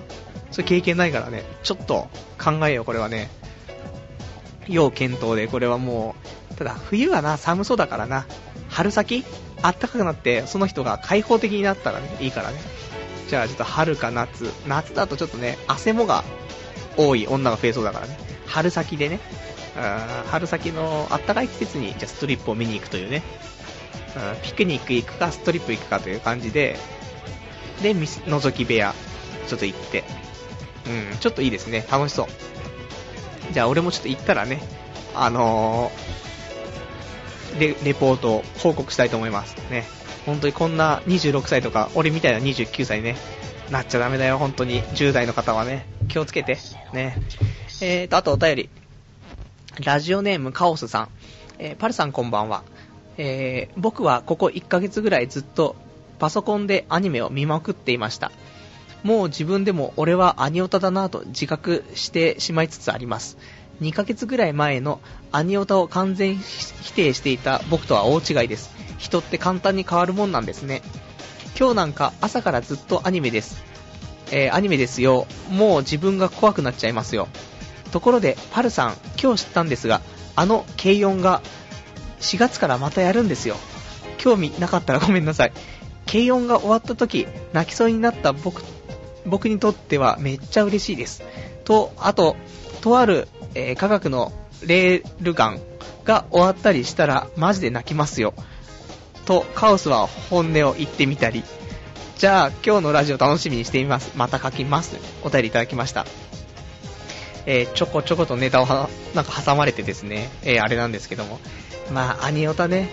[0.52, 3.30] そういう経験ないからね、ちょっと考えよう、これはね。
[4.68, 6.14] 要検討で、これはも
[6.52, 8.26] う、ただ冬はな、寒そうだからな、
[8.68, 9.24] 春先
[9.62, 12.79] 暖かくなって、その人が開放的になったらね、いいからね。
[13.30, 14.52] じゃあちょっと春か夏。
[14.68, 16.24] 夏だとちょっとね、汗もが
[16.98, 18.18] 多い女が増えそうだからね。
[18.48, 19.20] 春先でね。
[19.78, 23.22] あ春先の暖かい季節に、じゃあストリップを見に行くというね。
[24.44, 26.78] ピクニック行くか、ストリップ行くかという感じで、
[27.84, 28.96] で、覗き部屋、
[29.48, 30.04] ちょっと行って。
[31.12, 31.86] うん、ちょっといいですね。
[31.92, 32.28] 楽しそう。
[33.54, 34.62] じゃあ俺もちょっと行ったらね、
[35.14, 39.56] あのーレ、レポートを報告したいと思います。
[39.70, 39.86] ね。
[40.26, 43.16] 本当にこんな26歳とか、俺みたいな29歳ね、
[43.72, 44.84] なっちゃダメだよ、本当に。
[44.84, 46.58] 10代の方はね、気をつけて。
[46.94, 47.18] ね。
[47.82, 48.70] えーと、あとお便り。
[49.84, 51.10] ラジオネームカオスさん。
[51.60, 52.64] えーパルさんこんばんは。
[53.18, 55.76] えー僕はここ1ヶ月ぐらいずっと
[56.20, 58.32] パソコンでアニメを見まくっていました。
[59.04, 63.38] もう自分でも俺はアニオタだなぁと自覚してしまいつつあります。
[63.82, 65.00] 2ヶ月ぐらい前の
[65.32, 68.72] アニオタを完全否定していた僕とは大違いです。
[69.00, 70.82] 人って簡単に変わるもんなんですね。
[71.58, 73.64] 今日なんか朝からずっとアニメです。
[74.32, 75.26] えーアニメですよ。
[75.50, 77.28] もう自分が怖くなっちゃいますよ。
[77.92, 80.02] ところで、パルさん、今日知ったんですが、
[80.36, 81.42] あの軽音が
[82.20, 83.56] 4月からまたやるんですよ。
[84.18, 85.54] 興味なかったら ごめんなさい。
[86.06, 88.62] 軽音が終わった時、泣きそうになった僕、
[89.26, 91.24] 僕にとってはめっちゃ嬉しいです。
[91.64, 92.36] と、あと、
[92.82, 94.32] とある、えー科学の
[94.66, 95.60] レールガン
[96.04, 98.34] が終わったりしたらマジで泣きますよ。
[99.30, 101.44] と、カオスは本音を言ってみたり。
[102.18, 104.12] じゃあ、今日のラジオ楽しみにしてみます。
[104.16, 104.98] また書きます。
[105.24, 106.08] お便りいただきました。
[107.46, 111.40] えーちょこちょことネタをはなんか挟まれてですね、えーあれなんですけども。
[111.94, 112.90] まあ、アニオタね、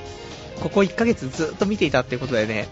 [0.61, 2.69] ここ1ヶ月ずっと見ていたっていうことでね、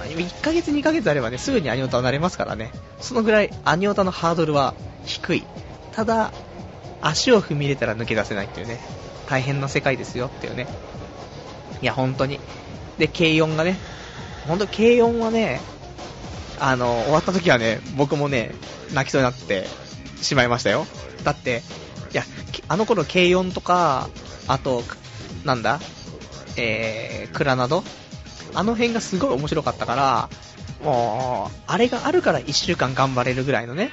[0.00, 2.72] 1ヶ月2ヶ月あればね、すぐにアニオタはなれますからね。
[3.00, 4.74] そのぐらいアニオタのハードルは
[5.04, 5.44] 低い。
[5.92, 6.32] ただ、
[7.00, 8.80] 足を踏み入れたら抜け出せないっていうね、
[9.28, 10.66] 大変な世界ですよっていうね。
[11.80, 12.40] いや、本当に。
[12.98, 13.76] で、軽音がね、
[14.46, 15.60] 本当軽音はね、
[16.60, 18.54] あの、終わった時はね、僕もね、
[18.92, 19.66] 泣きそうになって
[20.20, 20.86] しまいましたよ。
[21.24, 21.62] だって、
[22.12, 22.22] いや、
[22.68, 24.08] あの頃軽音とか、
[24.46, 24.82] あと、
[25.44, 25.80] なんだ
[26.56, 27.82] えー、クラナド
[28.54, 30.28] あの辺がすごい面白かったから、
[30.84, 33.90] もう、あれがあるから1週間頑張れるぐらいのね、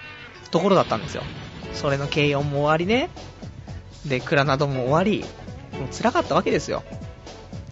[0.51, 1.23] ところだったんですよ。
[1.73, 3.09] それの軽音も終わりね。
[4.05, 5.25] で、クラナドも終わり、
[5.79, 6.83] もう辛かったわけですよ。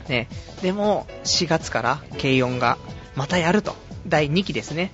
[0.09, 0.27] ね。
[0.61, 2.77] でも、4月から軽音が
[3.15, 3.75] またやると。
[4.07, 4.91] 第2期ですね。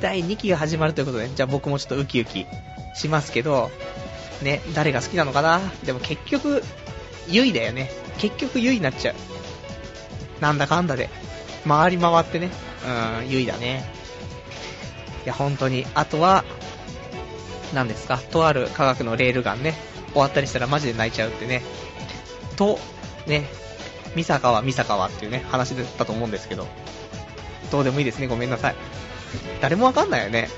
[0.00, 2.46] 第2期が始まるということで、じゃあ僕もちょっとウキウキ
[2.94, 3.70] しますけど、
[4.42, 6.62] ね、誰が好きなのかなでも結局、
[7.28, 7.90] ゆいだよね。
[8.18, 9.14] 結局ゆいになっちゃう。
[10.40, 11.08] なんだかんだで。
[11.66, 12.50] 回り回ってね。
[13.22, 13.84] うん、ゆいだね。
[15.24, 15.86] いや、本当に。
[15.94, 16.44] あとは、
[17.74, 19.74] 何ですか、とある科学のレールガンね。
[20.12, 21.62] 終わったりしたらマジで泣いちゃうってね。
[22.56, 22.78] と、
[23.26, 23.46] ね、
[24.14, 26.66] ミサカはミサカはっていうね、話だったと思うんですけど。
[27.70, 28.74] どうでもいいですね、ごめんなさい。
[29.60, 30.48] 誰もわかんないよね。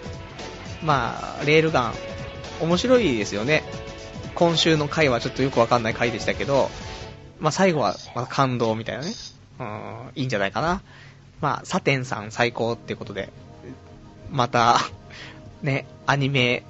[0.83, 1.95] まあ、レールガン、
[2.61, 3.62] 面白いですよね。
[4.35, 6.71] 今週の回はちょっとよくわかんない回でしたけど、
[7.38, 9.12] まあ最後は、ま、感動みたいなね。
[9.61, 10.81] うん、いいんじゃないかな。
[11.41, 13.31] まあ、サテンさん最高ってことで、
[14.31, 14.79] また、
[15.62, 16.65] ね、アニメ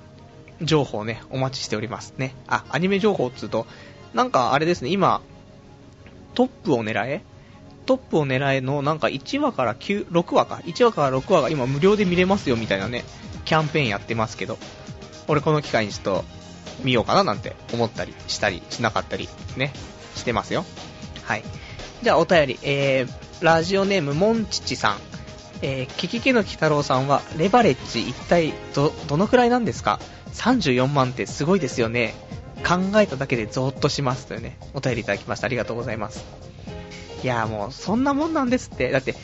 [0.63, 2.35] 情報ね、お待ちしておりますね。
[2.49, 3.67] あ、アニメ情報っつうと、
[4.15, 5.21] なんかあれですね、今、
[6.35, 7.23] トップを狙え？
[7.87, 13.05] トップを狙えのなんか1話から9、6話か？1話から6話が今無料で見れますよみたいなね、
[13.45, 14.59] キャンペーンやってますけど、
[15.29, 16.25] 俺この機会にちょっと
[16.85, 19.73] 見ようかななんて思ったりしたりしなかったりね、
[20.15, 20.65] してますよ。
[21.25, 21.43] はい。
[22.03, 24.99] じゃあお便り、えー、ラジオネームモンチチさん。
[25.65, 30.01] えー、キキキのキタロウさんは、レバレッジ一体ど、どのくらいなんですか
[30.33, 32.15] ?34 万ってすごいですよね。
[32.67, 35.47] 考えただけでゾーッとしますというね、お便りいただきました。
[35.47, 36.25] ありがとうございます。
[37.23, 38.91] いやもう、そんなもんなんですって。
[38.91, 39.15] だって、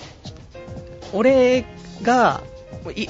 [1.13, 1.65] 俺
[2.03, 2.43] が、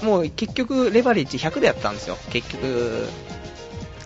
[0.02, 2.16] もう結局、レバレッジ100でやったんですよ。
[2.30, 3.06] 結局、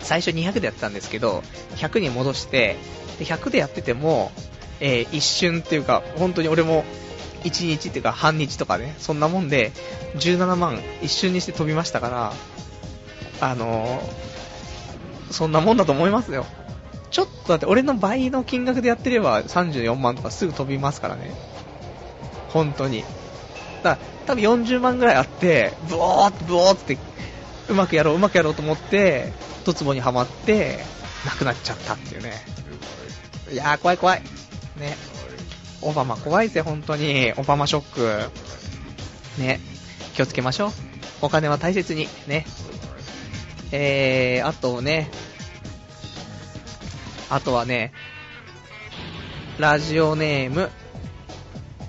[0.00, 1.42] 最初200でやったんですけど、
[1.76, 2.76] 100に戻して、
[3.18, 4.32] で100でやってても、
[4.80, 6.84] えー、一瞬っていうか、本当に俺も、
[7.44, 9.72] 1日っていうか半日とかね、そんなもんで、
[10.16, 12.32] 17万一瞬にして飛びましたから、
[13.40, 14.31] あのー、
[15.32, 16.46] そんなもんだと思いますよ。
[17.10, 21.34] ちょっとだって俺の倍の金額でやってれば34万とかすぐ飛びますからね。
[22.48, 23.02] 本当に。
[23.82, 26.96] だから多分40万ぐらいあって、ブオーってブオーって、
[27.68, 29.32] うまくやろううまくやろうと思って、
[29.64, 30.78] とつぼにはまって、
[31.24, 32.32] なくなっちゃったっていうね。
[33.52, 34.22] いやー怖い怖い。
[34.78, 34.96] ね。
[35.82, 37.32] オバマ怖いぜ、本当に。
[37.36, 38.28] オバマショッ
[39.38, 39.40] ク。
[39.40, 39.60] ね。
[40.14, 40.70] 気をつけましょう。
[41.22, 42.08] お金は大切に。
[42.26, 42.46] ね。
[43.72, 45.10] えー、あとね、
[47.30, 47.92] あとはね、
[49.58, 50.70] ラジオネーム、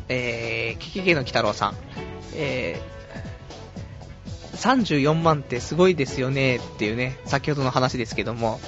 [0.08, 1.76] えー、キキゲの鬼太郎さん。
[2.36, 8.60] えー、34万ってすごいですよねっていうね、先ほどの話ですけども、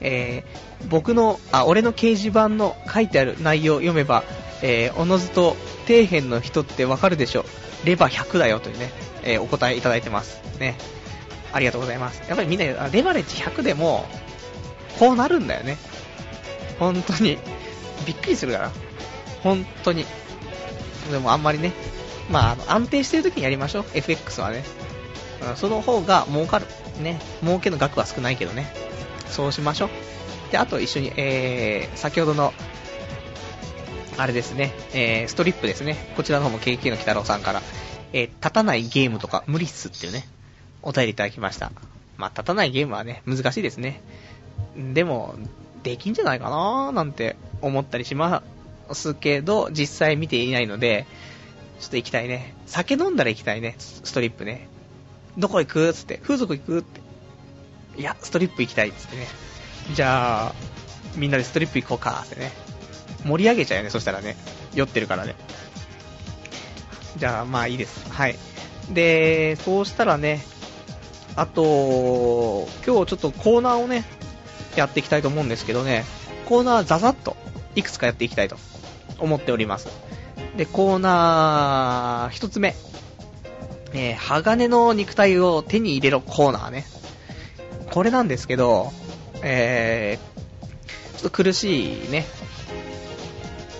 [0.00, 4.24] えー、僕の、あ、俺の掲示板の書いてある内容を読めば、
[4.62, 5.56] えー、おのずと
[5.86, 7.44] 底辺の人ってわかるでしょ。
[7.84, 8.90] レバー100だよというね、
[9.24, 10.40] えー、お答えいただいてます。
[10.58, 10.76] ね。
[11.52, 12.22] ありがとうございます。
[12.28, 14.06] やっぱりみんな、レバレッジ100でも、
[14.98, 15.78] こうなるんだよね。
[16.78, 17.38] 本当に。
[18.06, 18.72] びっくりするから。
[19.42, 20.06] 本当に。
[21.10, 21.72] でもあんまりね、
[22.30, 23.84] まあ、の安定してる時にやりましょう。
[23.94, 24.64] FX はね。
[25.56, 26.66] その方が儲かる。
[27.00, 27.20] ね。
[27.42, 28.72] 儲けの額は少ないけどね。
[29.28, 29.88] そうしましょう。
[30.52, 32.52] で、あと一緒に、えー、先ほどの、
[34.18, 36.12] あれですね、えー、ストリップですね。
[36.16, 37.62] こちらの方も KK の北郎さんから、
[38.12, 40.26] えー、立たないゲームとか無理っすっていうね、
[40.82, 41.72] お便りいただきました。
[42.16, 44.00] まあ、立たないゲームはね、難しいですね。
[44.76, 45.34] でも、
[45.82, 48.42] できんじゃないかなーなんて思ったりしま
[48.92, 51.06] すけど、実際見ていないので、
[51.80, 52.54] ちょっと行きたいね。
[52.66, 54.68] 酒飲んだら行きたいね、ストリップね。
[55.38, 57.00] どこ行くつって、風俗行くって。
[57.98, 59.26] いや、ストリップ行きたいつってね。
[59.94, 60.54] じゃあ、
[61.16, 62.52] みんなでストリップ行こうかってね。
[63.24, 64.36] 盛り上げちゃうよね、そしたらね。
[64.74, 65.34] 酔ってるからね。
[67.16, 68.10] じゃあ、まあいいです。
[68.10, 68.36] はい。
[68.90, 70.44] で、そうしたらね、
[71.36, 74.04] あと、今日ちょっとコーナーをね、
[74.76, 76.04] やっていきたいと思うんですけどね、
[76.46, 77.36] コーナーザザッと、
[77.74, 78.56] いくつかやっていきたいと
[79.18, 79.88] 思っております。
[80.56, 82.74] で、コーナー、一つ目。
[83.94, 86.86] えー、鋼の肉体を手に入れろコーナーね。
[87.90, 88.90] これなんですけど、
[89.42, 92.26] えー、ちょっと苦しいね。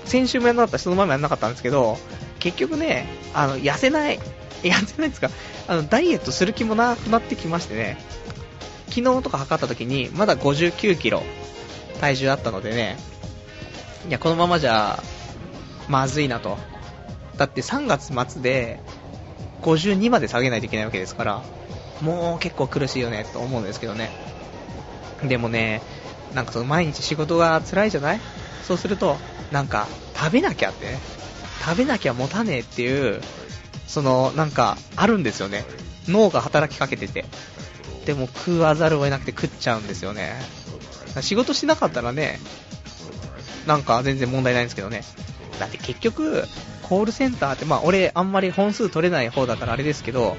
[0.05, 1.99] 先週もやんなかったし、その前もやんなかったんですけど、
[2.39, 4.21] 結局ね、あの、痩せない、
[4.71, 5.31] 痩せないですか、
[5.69, 7.99] あの、ダイエットする気もなくなってきましてね、
[8.89, 11.23] 昨日とか測った時に、まだ59キロ、
[12.01, 12.99] 体重あったのでね、
[14.09, 15.03] いや、このままじゃ、
[15.89, 16.59] まずいなと。
[17.37, 18.81] だって3月末で、
[19.63, 21.43] 52まで下げないといけないわけですから、
[22.01, 24.11] もう結構苦しいよねと思うんですけどね。
[25.23, 25.81] でもね、
[26.35, 28.21] なんかその毎日仕事が辛いじゃない？
[28.67, 29.17] そうすると、
[29.53, 30.99] なんか食べなきゃってね。
[31.65, 33.21] 食べなきゃ持たねえっていう、
[33.93, 35.67] そのなんかあるんですよね。
[36.09, 37.27] 脳が働きかけてて。
[38.07, 40.33] でも食わざるを得なくて食っちゃうんですよね。
[41.21, 42.41] 仕事しなかったらね、
[43.67, 45.05] なんか全然問題ないんですけどね。
[45.61, 46.45] だって結局、
[46.83, 50.39] コールセンターって、まあ俺あんまり本数取れない方だからあれですけど、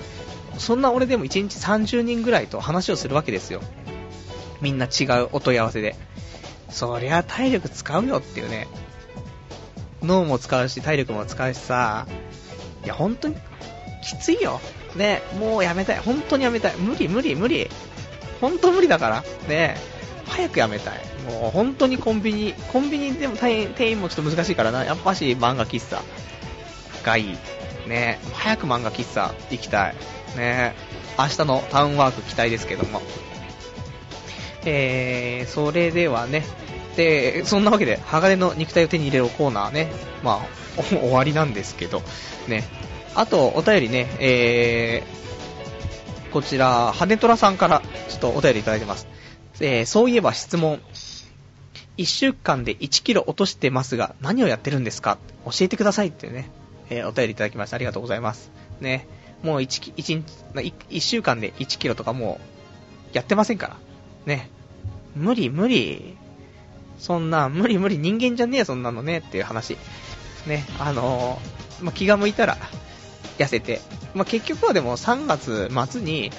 [0.57, 3.61] そんな俺でも1日30人ぐらいと話をするわけですよ。
[4.61, 5.95] みんな違うお問い合わせで。
[6.71, 8.67] そりゃ体力使うよっていうね。
[10.01, 12.07] 脳も使うし、体力も使うしさ。
[12.83, 13.35] いや、本当に、
[14.01, 14.59] きついよ。
[14.95, 15.99] ね、もうやめたい。
[15.99, 16.75] 本当にやめたい。
[16.77, 17.69] 無理無理無理。
[18.41, 19.23] 本当無理だから。
[19.47, 19.77] ね、
[20.27, 20.99] 早くやめたい。
[21.25, 24.83] もう本当にコンビニ、コンビニでも店員もちょっと難しいからな。
[24.83, 26.01] やっぱし漫画喫茶
[27.03, 27.37] がいい。
[27.87, 29.95] ね、早く漫画喫茶行きたい。
[30.37, 30.73] ね、
[31.17, 33.01] 明日のタウンワーク期待ですけども。
[34.65, 36.45] えー、それではね、
[36.95, 39.91] で、そんなわけで、鋼の肉体を手に入れるコーナーね、
[40.23, 40.45] ま
[40.77, 42.01] あ、 終わりなんですけど、
[42.47, 42.63] ね。
[43.15, 49.07] あと、お便りね、えー、こちら、羽虎さんから、ちょっとお便りいただいてます。
[49.59, 50.79] えー、そういえば質問。
[51.97, 55.19] 1週間で1キロ落としてますが、何をやってるんですか？
[55.45, 56.49] 教えてくださいってね、
[56.89, 57.75] えー、お便りいただきました。
[57.75, 58.51] ありがとうございます。
[58.81, 59.07] ね。
[59.43, 60.23] もう 1, 1,
[60.55, 62.39] 1, 1週間で1キロとかも
[63.13, 63.77] う、やってませんから。
[64.25, 64.49] ね。
[65.15, 66.17] 無理無理。
[66.97, 69.77] そんな、無理無理人間じゃねえよそんなのねっていう話。
[70.47, 70.65] ね。
[70.79, 72.57] あのー、まあ、気が向いたら、
[73.37, 73.81] 痩せて。
[74.13, 76.31] まあ、結局はでも3月末に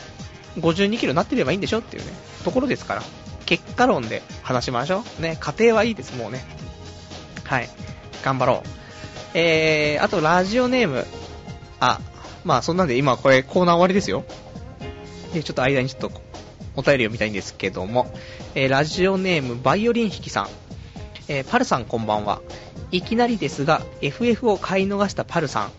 [0.58, 2.12] 52キロになってればいいんでしょっていうね、
[2.44, 3.02] ところですから。
[3.46, 5.22] 結果論で話しましょう。
[5.22, 6.44] ね、家庭はいいです、もうね。
[7.44, 7.68] はい。
[8.22, 8.68] 頑張ろう。
[9.34, 11.06] えー、あとラジオネーム。
[11.80, 12.00] あ、
[12.44, 14.24] まあそんなんで今これコーナー終わりですよ。
[15.34, 16.12] で、ちょっと間にちょっと
[16.76, 18.06] お便りを見たいんですけども、
[18.54, 20.48] えー、ラジオネームバイオリン弾きさん。
[21.26, 22.40] えー、パルさんこんばんは。
[22.94, 25.72] いきなりですが、FF を買い逃したパルさん。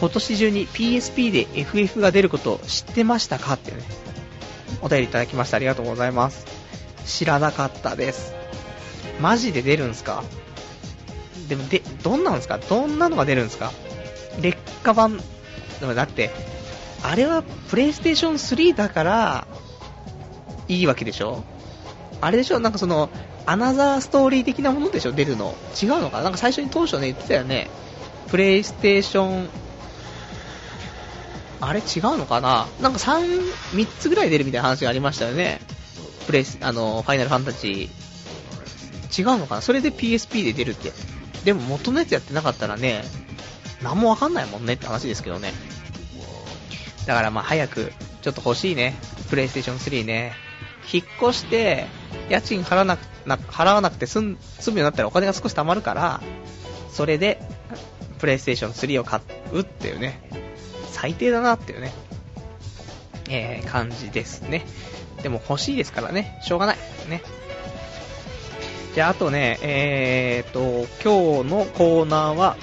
[0.00, 3.78] 今年中に PSP で FF が出ることを知ってましたかってね、
[4.82, 6.44] お便りいただきましたありがとうございます。
[7.06, 8.34] 知らなかったです。
[9.20, 10.24] マジで出るんすか？
[11.48, 12.58] でも、で、どんなんすか？
[12.58, 13.70] どんなのが出るんすか？
[14.40, 15.20] 劣化版、
[15.80, 16.30] だって、
[17.04, 19.46] あれはプレイステーション3だから、
[20.66, 21.44] いいわけでしょ？
[22.20, 22.58] あれでしょ？
[22.58, 23.08] なんかその、
[23.46, 25.12] アナザーストーリー的なものでしょ？
[25.12, 25.54] 出るの。
[25.80, 26.24] 違うのかな？
[26.24, 27.70] なんか最初に当初ね、言ってたよね。
[28.28, 29.48] プレイステーション
[31.60, 31.78] あれ？
[31.78, 32.66] 違うのかな？
[32.80, 33.40] なんか3、
[33.72, 35.60] 3つぐらい出るみたいな話がありましたよね。
[36.26, 39.22] プレイス、あの、ファイナルファンタジー。
[39.22, 39.60] 違うのかな？
[39.62, 40.92] それで PSP で出るって。
[41.44, 43.04] でも元のやつやってなかったらね、
[43.80, 45.52] 何もわかんないもんねって話ですけどね。
[47.06, 48.96] だからまあ早く、ちょっと欲しいね。
[49.30, 50.32] プレイステーション3ね。
[50.92, 51.86] 引っ越して、
[52.28, 56.20] 家賃払わなくな払わなくて済むようになったらお金が少し貯まるから、
[56.92, 57.40] それで、
[58.18, 59.20] プレイステーション3を買
[59.52, 60.20] うっていうね。
[60.92, 61.92] 最低だなっていうね、
[63.28, 64.64] えー、感じですね。
[65.22, 66.78] でも欲しいですからね、しょうがない。
[67.08, 67.22] ね。
[68.94, 72.56] じゃあ、あとね、えーと、今日のコーナーは、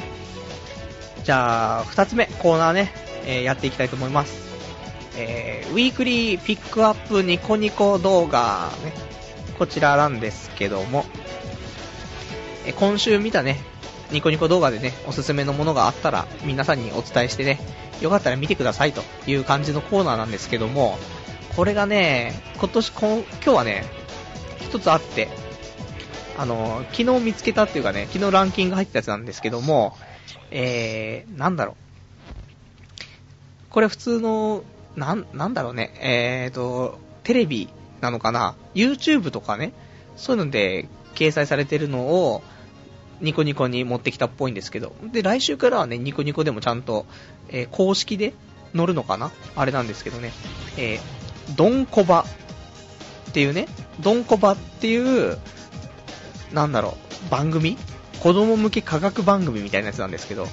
[1.23, 2.91] じゃあ、二つ目、コーナーね、
[3.25, 4.52] えー、やっていきたいと思います。
[5.15, 8.93] えー、ウィークリーピックアップニコニコ動画、ね、
[9.59, 11.05] こちらなんですけども、
[12.65, 13.59] え今週見たね、
[14.11, 17.59] ニコニコ動画でね、おすすめのものがあったら、皆さんにお伝えしてね、
[18.01, 20.97] よかったら見てくださいという感じのコーナーなんですけども、
[21.55, 23.85] これがね、今年こ、今日はね、
[24.61, 25.27] 一つあって、
[26.37, 29.95] あの、昨日見つけたっていうかね、昨日ランキング入ったやつなんですけども、
[30.51, 31.75] えー、なんだろう。
[33.69, 34.63] これ普通の、
[34.95, 37.69] なん、なんだろうね、えーと、テレビ
[38.01, 39.73] なのかな ?YouTube とかね、
[40.15, 42.43] そういうので掲載されてるのを、
[43.21, 47.05] ニコニコに持ってきたっぽいんですけど、で、来週からはね、ニコニコでもちゃんと、
[47.49, 48.33] えー、公式で
[48.73, 49.31] 乗るのかな？
[49.55, 50.33] あれなんですけどね、
[50.77, 52.25] えー、ドンコバ
[53.29, 53.67] っていうね、
[54.01, 55.37] ドンコバっていう、
[56.51, 57.77] なんだろう、番組？
[58.19, 60.47] 子供向け科学番組みたいなやつなんですけど、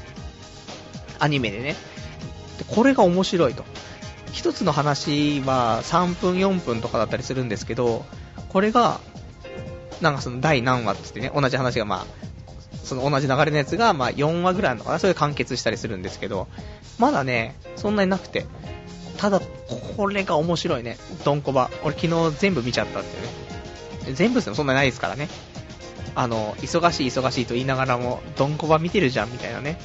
[1.19, 1.77] アニメでね。
[2.59, 3.65] で、これが面白いと。
[4.33, 8.05] 一つの話は3分4分とかだったりするんですけど、
[8.49, 9.01] これが、
[10.01, 12.07] なんかその第何話ってってね、同じ話がまあ、
[12.85, 16.49] その同じ流れのやつが、まあ、4話ぐらいあるのかな、それで完結したりするんですけど、
[16.99, 18.47] まだね、そんなになくて、
[19.17, 19.41] ただ、
[19.97, 21.71] これが面白いね、ドンコバ。
[21.85, 23.09] 俺昨日全部見ちゃったって
[24.09, 24.15] ね。
[24.15, 25.29] 全部ですよ、そんなにないですからね。
[26.15, 29.79] あの、忙しい忙しいと言いながらも、ドンコバ見てるじゃん、みたいなね。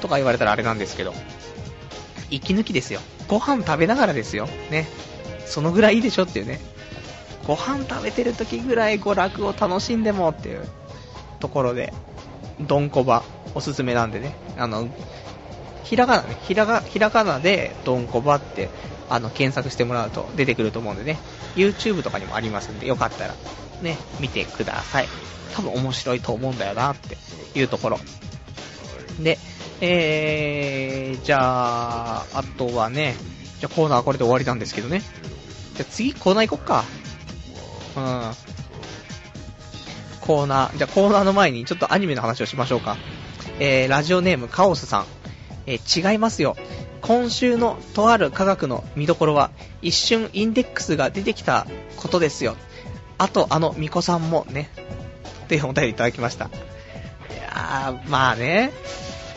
[0.00, 1.14] とか言われたらあれなんですけど、
[2.30, 3.00] 息抜きですよ。
[3.28, 4.46] ご飯食べながらですよ。
[4.70, 4.86] ね。
[5.46, 6.60] そのぐらいいいでしょっていうね。
[7.46, 10.66] ご飯食べてる時ぐらい娯楽を楽しんでもっていう
[11.40, 11.92] ところで、
[12.60, 13.22] ドンコバ、
[13.54, 14.88] おすすめなんでね、あの、
[15.84, 18.70] ひらがなね、ひらが、ひらがなでドンコバって、
[19.10, 21.18] あの、検索してもらうと出てくると思うんでね、
[21.54, 23.34] YouTube とかにもありますんで、よかったら、
[23.82, 25.08] ね、見てください。
[25.54, 27.16] 多分面白いと思うんだよな、って
[27.54, 27.98] いうところ。
[29.20, 29.38] で、
[29.86, 33.16] えー、じゃあ、あとはね、
[33.60, 35.02] じゃあコーナーはこれで終わりなんですけどね。
[35.74, 36.84] じゃあ次コーナー行こっか。
[37.96, 38.32] うん。
[40.22, 42.96] コーナー、じゃあコーナーの前にちょっとアニメの話をしましょうか。
[43.60, 45.06] えー、ラジオネームカオスさん。
[45.66, 46.56] えー、違いますよ。
[47.02, 49.50] 今週のとある科学の見どころは、
[49.82, 51.66] 一瞬インデックスが出てきた
[51.96, 52.56] ことですよ。
[53.18, 54.70] あと、あの、ミコさんもね、
[55.44, 56.46] っていうお便りいただきました。
[56.46, 56.48] い
[57.36, 58.72] やー、まあね、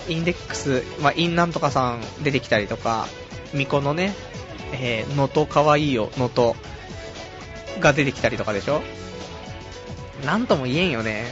[0.07, 3.07] インデックス、まあ、インなんとかさん出てきたりとか、
[3.53, 4.13] ミコのね、
[4.73, 6.55] えー、のとかわいいよ、のと、
[7.79, 8.81] が出てきたりとかでしょ？
[10.25, 11.25] なんとも言えんよね。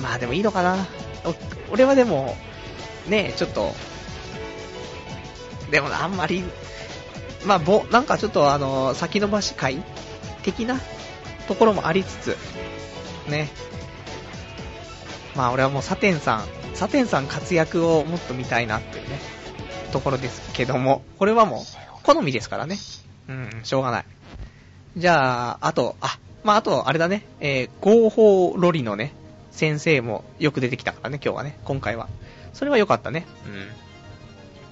[0.00, 0.86] まあでもいいのかな。
[1.70, 2.36] 俺はでも、
[3.06, 3.74] ねちょっと、
[5.70, 6.42] でもあんまり、
[7.44, 9.82] まあ、ぼ、なんかちょっとあの、先延ばし会
[10.42, 10.80] 的な
[11.48, 12.36] ところもありつつ、
[13.28, 13.50] ね。
[15.36, 19.18] まあ俺はもうサテンさん、サテンさん活躍をもっと見たいなっていうね、
[19.92, 21.64] ところですけども、これはもう、
[22.02, 22.76] 好みですからね。
[23.28, 24.04] うん、しょうがない。
[24.96, 29.12] じゃあ、あと、あ、まああと、あれだね、えー、合法ロリのね、
[29.50, 32.08] 先生もよく出てきたからね、今日はね、今回は。
[32.52, 33.26] それは良かったね。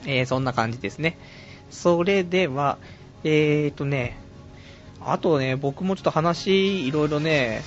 [0.05, 0.11] うん。
[0.11, 1.19] えー、そんな感じですね。
[1.71, 2.79] それでは、
[3.25, 4.17] えーとね、
[5.01, 7.63] あとね、僕もちょっと話、いろいろね、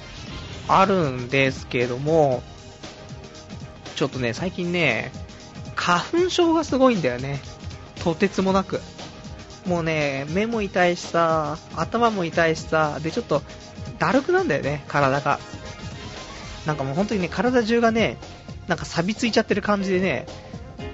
[0.67, 2.41] あるんですけども、
[4.01, 5.11] ちょっとね、最近ね、
[5.75, 7.39] 花粉症がすごいんだよね。
[8.03, 8.81] とてつもなく。
[9.67, 13.43] もうね、目も痛いしさ、頭も痛いしさ、で、ちょっと、
[13.99, 15.39] だるくなんだよね、体が。
[16.65, 18.17] なんかもう本当にね、体中がね、
[18.67, 20.25] なんか錆びついちゃってる感じでね、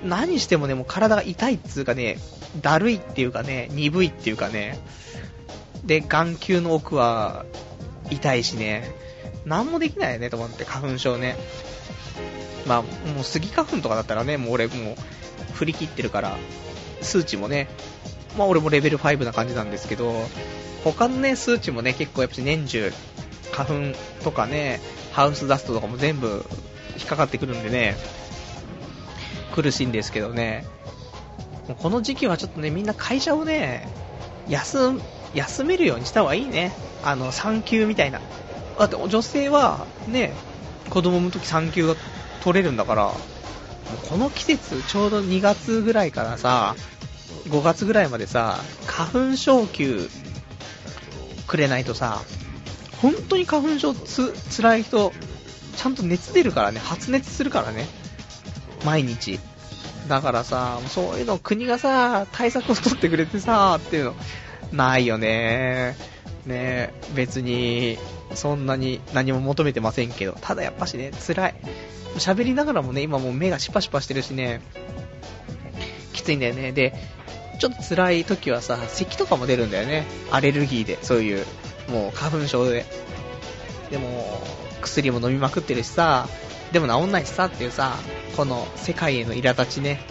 [0.03, 2.17] 何してもね、もう体が痛いっつうかね、
[2.61, 4.81] だるいっていうかね、鈍いっていうかね、
[5.85, 7.45] で、眼球の奥は
[8.11, 8.93] 痛いしね、
[9.45, 11.37] なんもできないよねと思って、花粉症ね。
[12.67, 16.37] まあ、もうスギ花粉とかだったらね、もう俺もう振り切ってるから、
[17.01, 17.67] 数値もね、
[18.37, 20.13] まあ俺もレベル5な感じなんですけど、
[20.83, 22.91] 他のね、数値もね、結構やっぱ年中、
[23.51, 24.79] 花粉とかね、
[25.11, 26.45] ハウスダストとかも全部
[26.97, 27.95] 引っかかってくるんでね、
[29.53, 30.65] 苦しいんですけどね、
[31.81, 33.87] この時期はちょっとね、みんな会社をね、
[34.47, 34.99] 休、
[35.33, 36.71] 休めるようにした方がいいね。
[37.03, 38.21] あの、産休みたいな。
[38.79, 40.33] だって女性はね、
[40.89, 41.95] 子供の時産休
[42.47, 43.11] 取れるんだから、
[44.09, 46.77] この季節、ちょうど2月ぐらいからさ、
[47.49, 50.09] 5月ぐらいまでさ、花粉症休
[51.45, 52.21] くれないとさ、
[53.01, 55.11] 本当に花粉症つ、辛い人、
[55.75, 57.85] ちゃんと熱出るからね、発熱するからね。
[58.85, 59.41] 毎日。
[60.07, 64.15] だからさ、そういうの国がさ、対策を取ってくれてさ、っていうの、
[64.71, 65.97] ないよね。
[66.47, 67.97] ね別に、
[68.33, 71.55] そんなに何も求めてませんけど、ただやっぱしね、辛い。
[72.17, 74.61] 喋りながらもね、今もう目がシパシパしてるしね、
[76.13, 76.71] きついんだよね。
[76.71, 76.93] で、
[77.59, 80.05] ちょっと辛い時はさ、咳とかも出るんだよね。
[80.31, 81.45] アレルギーで、そういう、
[81.89, 82.85] もう花粉症で。
[83.89, 84.41] でも、
[84.81, 86.27] 薬も飲みまくってるしさ、
[86.71, 87.95] でも治んないしさっていうさ、
[88.35, 90.01] この世界への苛立ちね。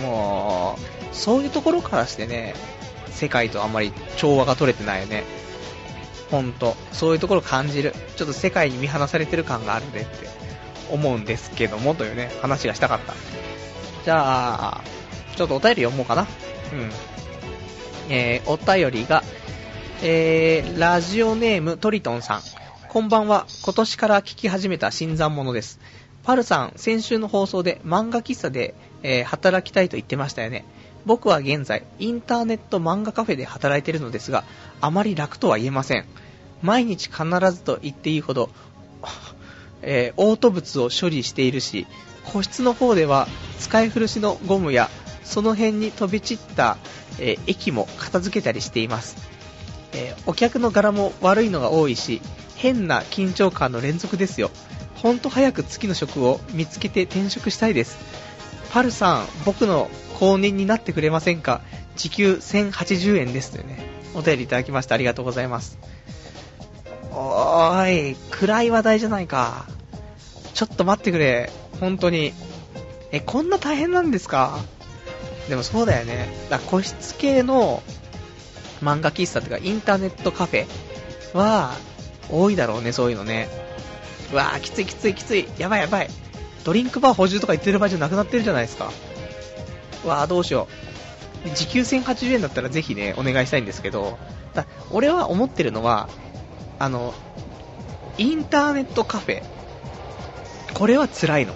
[0.00, 0.78] も
[1.12, 2.54] う、そういうところからしてね、
[3.14, 5.24] 世界とあんまり調和が取れてないよね。
[6.30, 7.94] ほんと、そういうところ感じる。
[8.16, 10.28] ちょっと世界に見放されてる感があるねって
[10.90, 13.14] 思うんですけども、というね、話がしたかった。
[14.04, 14.80] じゃあ、
[15.36, 16.22] ちょっとお便り読もうかな。
[16.22, 16.90] うん。
[18.10, 19.22] えー、お便りが、
[20.02, 22.42] えー、ラジオネームトリトンさん。
[22.88, 23.46] こんばんは。
[23.62, 25.80] 今年から聞き始めた新参者です。
[26.24, 30.64] パルさん、先週の放送で漫画喫茶で、えー、働きたいと言ってましたよね。
[31.06, 34.44] 僕は現在、インターネット漫画カフェで働いているのですが、
[34.80, 36.06] あまり楽とは言えません。
[36.62, 38.50] 毎日必ずと言っていいほど、
[39.82, 41.86] えー、嘔吐物を処理しているし、
[42.24, 43.28] 個室の方では
[43.60, 44.90] 使い古しのゴムや
[45.22, 46.78] その辺に飛び散った、
[47.18, 49.16] えー、液も片付けたりしています、
[49.92, 52.20] えー、お客の柄も悪いのが多いし
[52.56, 54.50] 変な緊張感の連続ですよ。
[54.96, 57.98] ほんと早く次の職を見つけて転職したいです。
[58.74, 61.60] パルさん僕の公認になってくれませんか？
[61.96, 63.78] 時給1080円ですというね
[64.14, 65.78] お便りいただきましてありがとうございます
[67.12, 69.66] おーい暗い話題じゃないか
[70.54, 72.32] ちょっと待ってくれ本当に
[73.12, 74.58] えこんな大変なんですか？
[75.48, 76.28] でもそうだよね。
[76.50, 77.82] だ個室系の
[78.82, 80.66] 漫画喫茶とかインターネットカフェ
[81.36, 81.74] は
[82.30, 83.48] 多いだろうね、そういうのね。
[84.32, 85.46] うわぁ、きついきついきつい。
[85.58, 86.08] やばいやばい。
[86.64, 88.90] ドリンクバー補充とか言ってる場合じゃなくなってるじゃないですか。
[90.04, 90.68] わぁ、どうしよ
[91.46, 91.54] う。
[91.54, 94.18] 時給1080円だったらぜひね、お願いしたいんですけど、
[94.54, 96.08] だ俺は思ってるのは、
[96.78, 97.14] あの、
[98.16, 99.42] インターネットカフェ。
[100.72, 101.54] これは辛いの。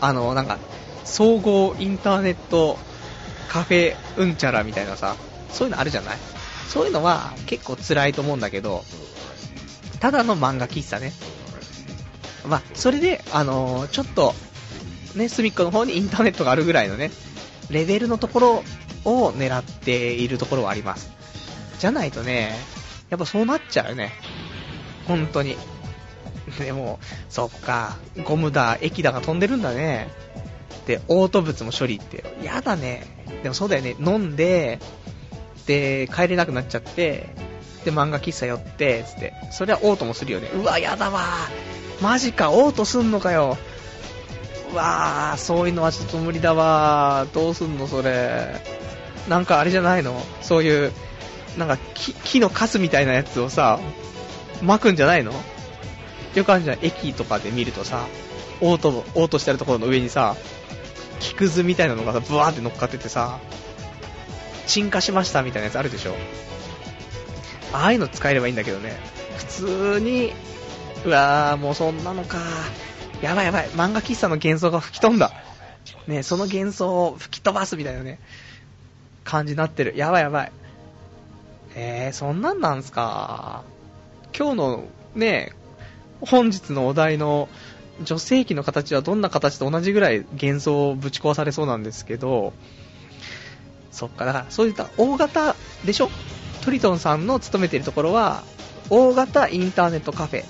[0.00, 0.58] あの、なんか、
[1.04, 2.78] 総合インターネット
[3.48, 5.16] カフェうんちゃらみたいなさ、
[5.50, 6.16] そういうのあるじゃない？
[6.68, 8.84] そういうのは結構辛いと思うんだけど、
[10.00, 11.12] ただの漫画喫茶ね。
[12.46, 14.34] まあ、それで、あのー、ちょっと、
[15.14, 17.10] ね、隅っこの方にインターネットがあるぐらいのね、
[17.70, 18.64] レベルのところ
[19.04, 21.10] を狙っているところはあります。
[21.78, 22.52] じゃないとね、
[23.10, 24.12] やっぱそうなっちゃうよね。
[25.06, 25.56] 本当に。
[26.58, 30.08] でも、そっか、ゴムだ、液だが飛んでるんだね。
[30.86, 32.24] で、嘔吐物も処理って。
[32.42, 33.06] やだね。
[33.42, 33.96] でもそうだよね。
[33.98, 34.78] 飲んで、
[35.66, 37.28] で、帰れなくなっちゃって、
[37.84, 39.34] で、漫画喫茶寄って、つって。
[39.50, 40.48] それは嘔吐もするよね。
[40.54, 41.22] うわ、やだわ
[42.04, 43.56] マジか、嘔吐すんのかよ。
[44.72, 48.60] うわー、そういうのはちょっと無理だわどうすんの、それ。
[49.26, 50.20] なんかあれじゃないの？
[50.42, 50.92] そういう、
[51.56, 53.80] なんか木木のカスみたいなやつをさ、
[54.60, 55.32] 巻くんじゃないの？
[56.34, 58.06] よくあるじゃん、駅とかで見るとさ、
[58.60, 60.36] オート、オートしてるところの上にさ、
[61.20, 63.38] 木くずみたいなのがさ、ブワーって乗っかっててさ、
[64.66, 66.14] 沈下しましたみたいなやつあるでしょ
[67.72, 68.94] ああいうの使えればいいんだけどね。
[69.38, 70.34] 普通に、
[71.04, 72.38] うわー、もうそんなのか。
[73.22, 75.32] やばいやばい、漫画喫茶の幻想が吹き飛んだ。
[76.06, 78.18] ね、その幻想を吹き飛ばすみたいなね、
[79.22, 79.94] 感じになってる。
[79.96, 80.52] やばいやばい。
[81.74, 83.64] えー、そんなんなんすか。
[84.36, 84.84] 今日の
[85.14, 85.52] ね、
[86.20, 87.48] 本日のお題の
[88.02, 92.52] 女性器の形はどんな形と同じぐらい幻想をぶち壊されそうなんですけど、
[93.90, 96.10] そっか、だからそういった大型でしょ？
[96.64, 98.42] トリトンさんの勤めてるところは、
[98.90, 100.44] 大型インターネットカフェ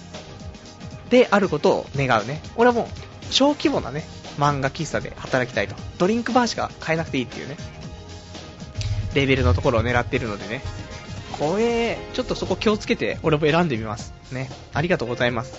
[1.10, 2.40] であることを願うね。
[2.56, 4.04] 俺はもう、小規模なね、
[4.38, 5.74] 漫画喫茶で働きたいと。
[5.98, 7.56] ドリンクバーしか買えなくていいっていうね、
[9.14, 10.62] レベルのところを狙ってるのでね。
[11.38, 14.12] これ、ちょっとそこ気をつけて、俺も選んでみます。
[14.30, 14.48] ね。
[14.72, 15.54] ありがとうございます。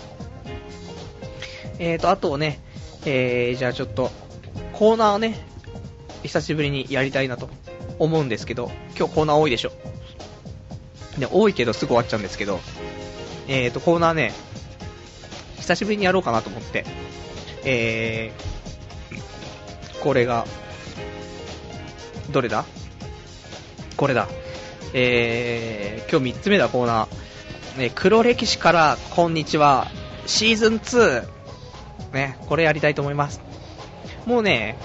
[1.79, 2.59] えーと、あとね、
[3.05, 4.11] えー、じゃあちょっと、
[4.73, 5.45] コーナーをね、
[6.23, 7.49] 久しぶりにやりたいなと
[7.99, 9.71] 思うんですけど、今日コーナー多いでしょ。
[11.19, 12.59] で、多いけどすぐ終わっちゃうんですけど、
[13.47, 14.33] えーと、コーナーね、
[15.65, 16.85] 久しぶりにやろうかなと思って、
[17.63, 20.45] えー、これが、
[22.31, 22.65] どれだ？
[23.97, 24.27] これだ。
[24.93, 27.79] えー、今日3つ目だコーナー。
[27.79, 29.87] ね、黒歴史からこんにちは、
[30.27, 31.27] シーズン2。
[32.13, 33.41] ね、これやりたいと思います。
[34.27, 34.77] もうね、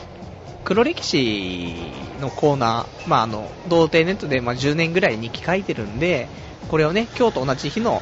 [0.65, 1.75] 黒歴史
[2.23, 6.27] のコーナー、まあ、あの、童貞ネットで、まあ、10年ぐらい日記書いてるんで、
[6.69, 8.01] これをね、今日と同じ日の、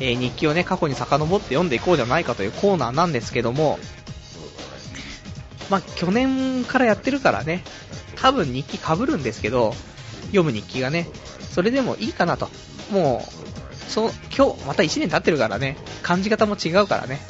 [0.00, 3.78] え、日記をね、過去に遡って読んでいこうじゃないかというコーナーなんですけども、
[5.68, 7.62] まあ、去年からやってるからね、
[8.16, 9.74] 多分日記被るんですけど、
[10.26, 11.06] 読む日記がね、
[11.50, 12.48] それでもいいかなと。
[12.90, 17.20] もう、そ今日、また1年経ってるからね、感じ方も違うからね。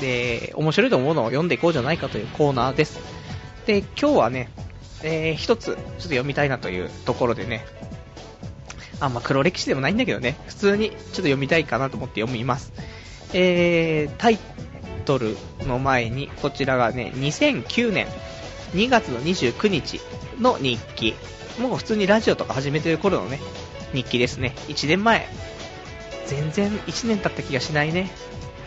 [0.00, 2.98] で、面白いと思うのを読んでいこうじゃないかというコーナーです。
[3.66, 4.50] で、今日はね、
[5.02, 7.66] えー、一つ、ちょっと読みたいなというところでね、
[9.04, 12.72] あ、ま、黒歴史でもないんだけどね、普通にちょっと読みたいかなと思って読みます。
[13.32, 14.38] えー、タイ
[15.04, 15.36] トル
[15.66, 18.06] の前に、こちらがね、2009年
[18.74, 20.00] 2月の29日
[20.40, 21.14] の日記。
[21.60, 23.40] もう普通にラジオとか始めてる頃のね、
[23.92, 24.54] 日記ですね。
[24.68, 25.28] 1年前。
[26.26, 28.10] 全然1年経った気がしないね。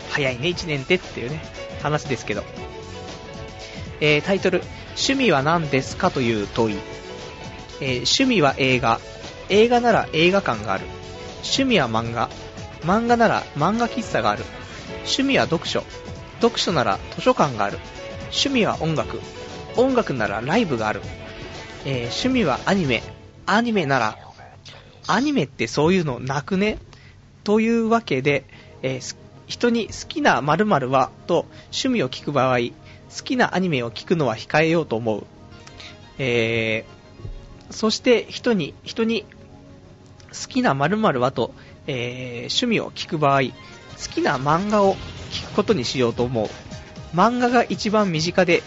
[0.10, 1.42] 早いね、1年ってっていうね、
[1.82, 2.44] 話ですけど。
[4.00, 4.62] えー、タイトル、
[4.92, 6.12] 趣味は何ですか？
[6.12, 6.78] という問い。
[7.82, 9.00] えー、趣味は映画。
[9.50, 10.86] 映画なら映画館がある。
[11.38, 12.30] 趣味は漫画。
[12.82, 14.44] 漫画なら漫画喫茶がある。
[15.00, 15.84] 趣味は読書。
[16.42, 17.80] 読書なら図書館がある。
[18.24, 19.20] 趣味は音楽。
[19.76, 21.02] 音楽ならライブがある。
[21.86, 23.02] えー、趣味はアニメ。
[23.46, 24.18] アニメなら、
[25.08, 26.80] アニメってそういうのなくね？
[27.44, 28.44] というわけで、
[28.82, 29.16] えー、
[29.48, 35.26] 人に好きな〇〇はと趣味を聞く場合、好きなアニメを聞くのは控えようと思う。
[36.18, 39.26] えー、そして人に、人に
[40.40, 41.54] 好きな〇〇はと、
[41.88, 43.50] えー、趣味を聞く場合、好
[44.14, 44.96] きな漫画を
[45.32, 46.50] 聞くことにしようと思う。
[47.16, 48.62] 漫画が一番身近で、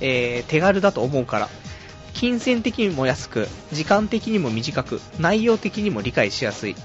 [0.00, 1.48] えー、手軽だと思うから、
[2.14, 6.76] 金銭的にも安く、時間的にも短く、内容的にも理解しやすい。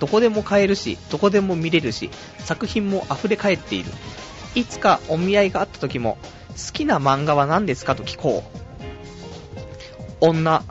[0.00, 3.90] どこでも買えるし、どこでも見れるし、作品も溢れ返っている。
[4.54, 6.18] いつかお見合いがあった時も、
[6.50, 8.64] 好きな漫画は何ですかと聞こう。
[10.20, 10.62] 女、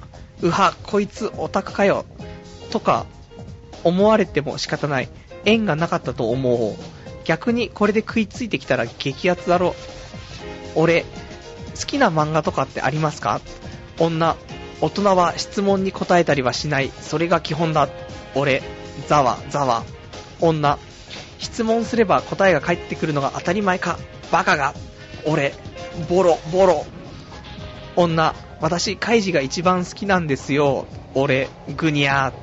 [0.41, 2.05] うは、こいつオタクかよ。
[2.73, 3.05] とか、
[3.83, 5.09] 思われても仕方ない。
[5.45, 6.75] 縁がなかったと思う。
[7.23, 9.75] 逆にこれで食いついてきたら激アツだろ。
[10.75, 11.05] 俺、
[11.79, 13.41] 好きな漫画とかってありますか？
[13.99, 14.35] 女、
[14.81, 16.91] 大人は質問に答えたりはしない。
[16.99, 17.89] それが基本だ。
[18.33, 18.63] 俺、
[19.07, 19.83] ざわ、ざわ。
[20.41, 20.79] 女、
[21.37, 23.99] 質問すれば答えが返ってくるのが当たり前か。
[24.31, 24.73] バカが。
[25.25, 25.53] 俺、
[26.09, 26.85] ボロ、ボロ。
[27.95, 30.87] 女、私、カイジが一番好きなんですよ。
[31.13, 32.33] 俺、グニャー。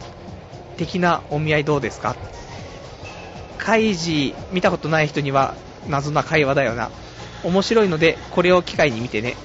[0.80, 2.16] 的なお見合いどうですか？
[3.58, 5.54] カイジ見たことない人には
[5.86, 6.90] 謎な会話だよな。
[7.44, 9.36] 面白いので、これを機会に見てね。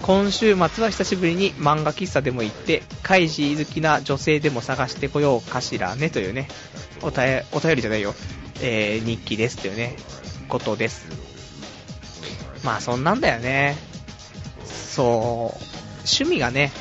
[0.00, 6.48] 今週末は久しぶりに漫画喫茶でも行って、カイジ好きな女性でも探してこようかしらね、というね、
[7.02, 7.22] おた、
[7.52, 8.14] お便りじゃないよ、
[8.62, 9.96] えー、日記ですというね、
[10.48, 11.06] ことです。
[12.64, 13.76] まあそんなんだよね。
[14.64, 15.62] そう、
[15.98, 16.72] 趣味がね、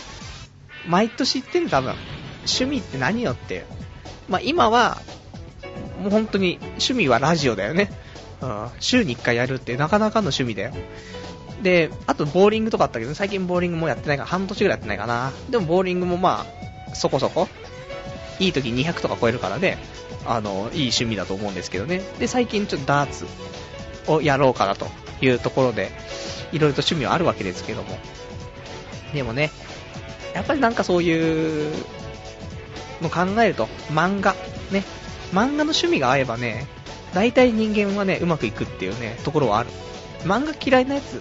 [0.88, 1.96] 毎年言ってる多分。
[2.50, 3.66] 趣味って何よって。
[4.28, 5.02] まあ今は、
[6.02, 7.92] もう本当に趣味はラジオだよね。
[8.42, 10.74] うん、週に1回やるってなかなかの趣味だよ。
[11.64, 15.32] で、あとボーリングとかあったけど、最近ボーリングもやってないから、半年ぐらいやってないかな。
[15.50, 16.46] でもボーリングもま
[16.92, 17.48] あ、そこそこ、
[18.40, 19.78] いい時200とか超えるからね、
[20.26, 22.02] あの、いい趣味だと思うんですけどね。
[22.20, 23.26] で、最近ちょっとダーツ
[24.08, 24.88] をやろうかなと
[25.22, 25.92] いうところで、
[26.52, 27.98] いろいろと趣味はあるわけですけども。
[29.14, 29.52] でもね、
[30.36, 31.74] やっぱりなんかそういう
[33.02, 34.34] の考えると、漫画、
[34.72, 34.84] ね、
[35.32, 36.68] 漫画の趣味が合えばね、
[37.14, 39.70] 大体人間はね、うまくいくっていうね、ところはある。
[40.24, 41.14] 漫画嫌いなやつ、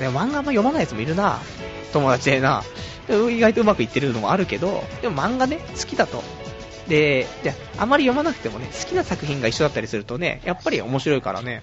[0.00, 1.38] ね、漫画あんま読まないやつもいるな、
[1.92, 2.62] 友達でな。
[3.08, 6.22] 意外とうまくいってるのもあるけど、でも漫画ね、好きだと。
[6.88, 11.62] で、じゃあ、あまり読まなくてもね、好きな作品が一緒だったりするとね、やっぱり面白いからね、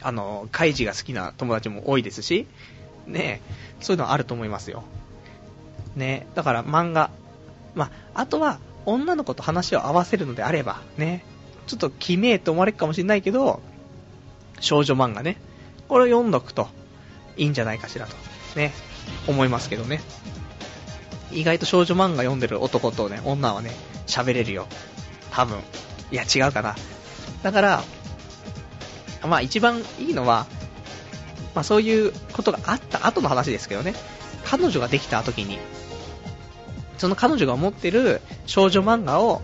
[0.00, 2.46] あの、カイジが好きな友達も多いですし、
[3.06, 3.40] ね、
[3.80, 4.84] そういうのはあると思いますよ。
[5.96, 7.10] ね、だから漫画、
[7.74, 11.24] まあ、あとは、女の子と話を合わせるのであれば、ね、
[11.66, 13.60] ちょっときめえと思われるかもしれないけど、
[14.60, 15.36] 少女漫画ね、
[15.88, 16.68] これを読んどくと
[17.36, 18.16] いいんじゃないかしらと、
[18.56, 18.72] ね、
[19.26, 20.00] 思いますけどね。
[21.30, 23.72] 意外と少女漫画読んでる男とね、女はね、
[24.06, 24.66] 喋れるよ。
[25.30, 25.58] 多分。
[26.10, 26.74] いや、違うかな。
[27.42, 27.82] だから、
[29.26, 30.46] まあ一番いいのは、
[31.54, 33.94] まあそういうことがあった後の話ですけどね。
[34.44, 35.58] 彼女ができた時に、
[36.98, 39.40] その彼女が持ってる少女漫画を、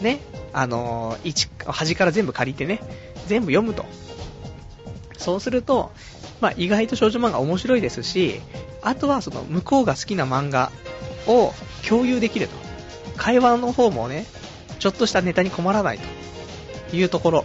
[0.00, 0.20] ね、
[0.52, 2.80] あのー、端から全部借りてね、
[3.26, 3.84] 全部読むと。
[5.18, 5.92] そうすると、
[6.40, 8.40] まあ、意外と少女漫画面白いですし、
[8.82, 10.70] あとはその向こうが好きな漫画
[11.26, 11.52] を
[11.86, 12.54] 共有できると。
[13.16, 14.26] 会話の方もね、
[14.78, 15.98] ちょっとしたネタに困らない
[16.90, 17.44] というところ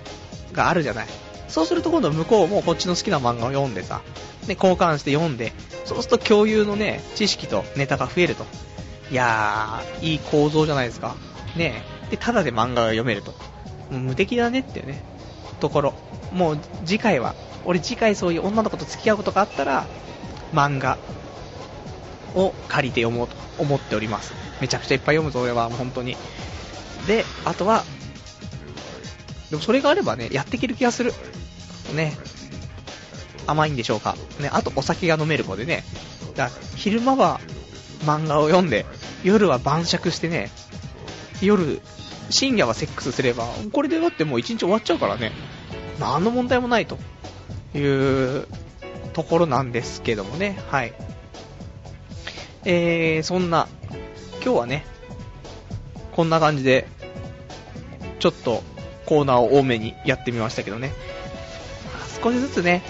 [0.53, 1.07] があるじゃない。
[1.47, 4.01] そうすると今度向こうもこっちの好きな漫画を読んでさ、
[4.47, 5.53] ね、交換して読んで、
[5.85, 8.45] そうすると共有のね、知識とネタが増えると。
[9.11, 11.15] いやー、いい構造じゃないですか。
[11.57, 13.33] ねえで、ただで漫画が読めると。
[13.89, 15.03] 無敵だねっていうね、
[15.59, 15.93] ところ。
[16.31, 17.35] もう次回は、
[17.65, 19.85] 俺次回そういう女の子と付き合うことがあったら、
[20.53, 20.97] 漫画
[22.35, 24.33] を借りて読もうと思っております。
[24.61, 26.15] めちゃくちゃいっぱい読むぞ、俺は、もう本当に。
[27.05, 27.83] で、あとは、
[29.49, 31.13] でもそれがあればね、やっていける気がする。
[31.93, 32.15] ね。
[33.45, 34.15] 甘いんでしょうか。
[34.39, 35.83] ね、あとお酒が飲める子でね。
[36.35, 37.41] だ昼間は
[38.05, 38.85] 漫画を読んで、
[39.23, 40.49] 夜は晩酌してね、
[41.41, 41.81] 夜、
[42.29, 45.31] 深夜はセックスすれば、これでだってもう一日終わっちゃうからね。
[45.99, 46.97] 何の問題もないと
[47.75, 48.47] いう
[49.13, 50.59] ところなんですけどもね。
[50.69, 50.93] はい。
[52.63, 53.67] えー、そんな、
[54.43, 54.85] 今日はね、
[56.13, 56.87] こんな感じで、
[58.19, 58.63] ちょっと
[59.05, 60.93] コーナーを多めにやってみましたけどね。
[62.23, 62.83] 少しずつね、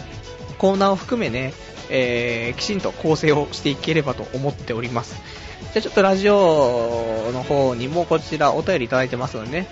[0.58, 1.54] コーナーを含めね、
[1.90, 5.16] えー、きちんと構成をしていければと思っております。
[5.62, 9.68] じゃあちょっとラジオの方にもこちらお便りいただいてますのでね、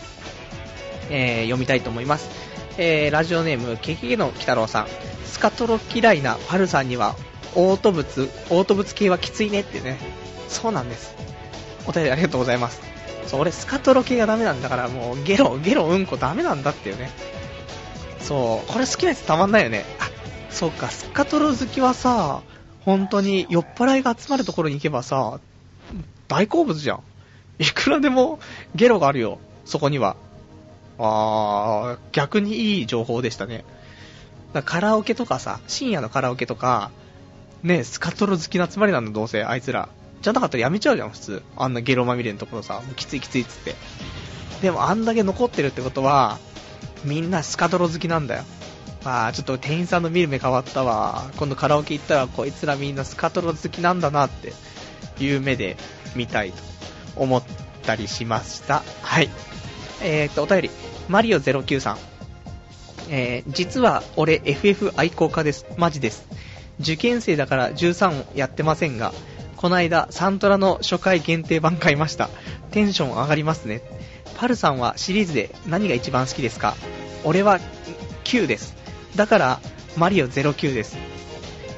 [1.10, 2.30] えー、読みたいと思います。
[2.78, 4.88] えー、ラジオネーム、ケケケの鬼太郎さん。
[5.26, 7.16] スカトロ嫌いなパルさんには、
[7.56, 9.98] オート物、オート物系はきついねってね。
[10.48, 11.14] そうなんです。
[11.86, 12.82] お便りありがとうございます。
[13.28, 17.12] そう、俺スカトロ系がダメなんだからもうゲロ、ゲロ、うんこダメなんだっていうね。
[18.22, 19.86] そう、これ好きなやつたまんないよね。
[20.00, 20.10] あ、
[20.50, 22.42] そうか、スカトロ好きはさ、
[22.86, 25.40] 本当に酔っ払いが集まるところに行けばさ、
[26.30, 27.04] 大好物じゃん。
[27.60, 28.40] いくらでも
[28.74, 30.16] ゲロがあるよ、そこには。
[30.98, 33.66] あー、逆にいい情報でしたね。
[34.66, 36.92] カラオケとかさ、深夜のカラオケとか、
[37.64, 39.90] ね、スカトロ好きな集まりなんだ、どうせ、あいつら。
[40.22, 41.44] じゃなかったらやめちゃうじゃん、普通。
[41.58, 43.76] あんなゲロまみれのところさ、もうきついきついっつって。
[44.62, 46.38] でもあんだけ残ってるってことは、
[47.04, 48.44] みんなスカトロ好きなんだよ。
[49.04, 51.30] まあ、ちょっと店員さんの見る目変わったわ。
[51.38, 54.54] 今度カラオケ行ったらこいつらみんなスカトロ好きなんだなって
[55.24, 55.78] いう目で
[56.16, 56.58] 見たいと
[57.16, 57.44] 思っ
[57.84, 58.84] たりしました。
[59.02, 59.30] はい。
[60.02, 60.72] えー、っと、お便り。
[61.08, 61.98] マリオ09さん。
[63.10, 65.66] えー、実は俺 FF 愛好家です。
[65.78, 66.28] マジです。
[66.80, 69.14] 受験生だから13をやってませんが、
[69.58, 72.30] この間サントラの初回限定版買いました。
[72.72, 73.82] テンション上がりますね。
[74.38, 76.76] パルさんはシリーズで何が一番好きですか？
[77.26, 77.60] 俺は
[78.24, 78.76] 9です。
[79.16, 79.60] だから、
[79.98, 80.96] マリオ09です。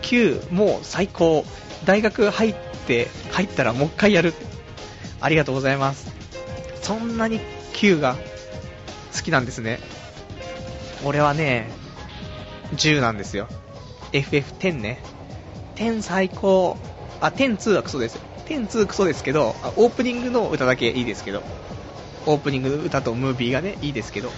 [0.04, 1.46] 9、もう最高。
[1.86, 4.34] 大学入って、入ったらもう一回やる。
[5.20, 6.12] ありがとうございます。
[6.82, 7.40] そんなに
[7.74, 8.16] 9が
[9.16, 9.80] 好きなんですね。
[11.04, 11.70] 俺はね、
[12.76, 13.48] 10なんですよ。
[14.14, 15.02] FF10 ね。
[15.76, 16.78] 10最高。
[17.20, 18.20] あ、102はクソです。
[18.48, 21.44] 102クソですけど、オープニングの歌だけいいですけど、
[22.26, 24.32] オープニングの歌とムービーがね、いいですけど、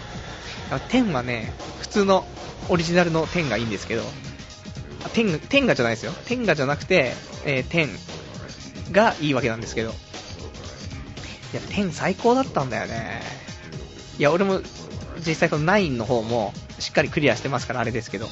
[0.70, 2.26] 10はね、普通の
[2.70, 4.04] オリジナルの10がいいんですけど、
[5.14, 6.12] 10, 10がじゃないですよ。
[6.12, 7.14] 10がじゃなくて、
[7.46, 8.23] えー、10
[8.92, 9.94] がいいわけなんですけど、い
[11.56, 13.22] や、10最高だったんだよね。
[14.18, 14.62] いや、俺も
[15.26, 18.28] 実際この9の方もしっかりクリアしてますからあれですけど、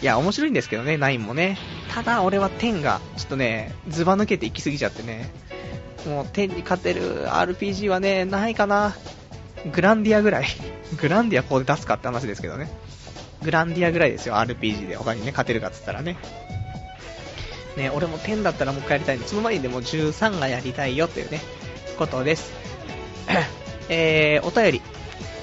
[0.00, 1.58] いや、面白いんですけどね、9もね。
[1.92, 5.30] ただ俺は10が、ちょっとね、ズバ抜けていきすぎちゃってね、
[6.06, 8.96] もう10に勝てる RPG はね、ないかな。
[9.72, 10.46] グランディアぐらい。
[11.00, 12.70] グランディアここで出すかって話ですけどね。
[13.42, 16.16] グランディアぐらいですよ、RPG で他にね、勝てるかっつったらね。
[17.78, 21.40] ね、俺も10だったらもう一回やりたいんで、その前にでも13がやりたいよっていうね、
[21.98, 22.52] ことです。
[23.88, 24.82] えー、お便り。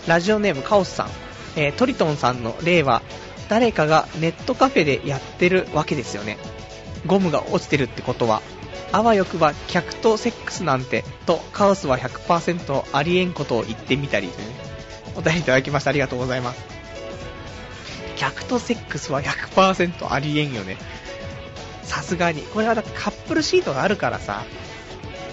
[0.08, 1.10] ラジオネームカオスさん。
[1.56, 3.02] えー、トリトンさんの例は、
[3.50, 6.38] 誰かがネットカフェでやってるわけですよね。
[7.06, 8.42] ゴムが落ちてるってことは、
[8.92, 14.34] あわよくば客とセックスなんて、とカオスは100%ありえんことを言ってみたり、ね、
[15.16, 15.90] お便りいただきました。
[15.90, 16.64] ありがとうございます。
[18.16, 20.78] 客とセックスは100%ありえんよね。
[21.86, 22.42] さすがに。
[22.42, 24.44] これはだってカップルシートがあるからさ、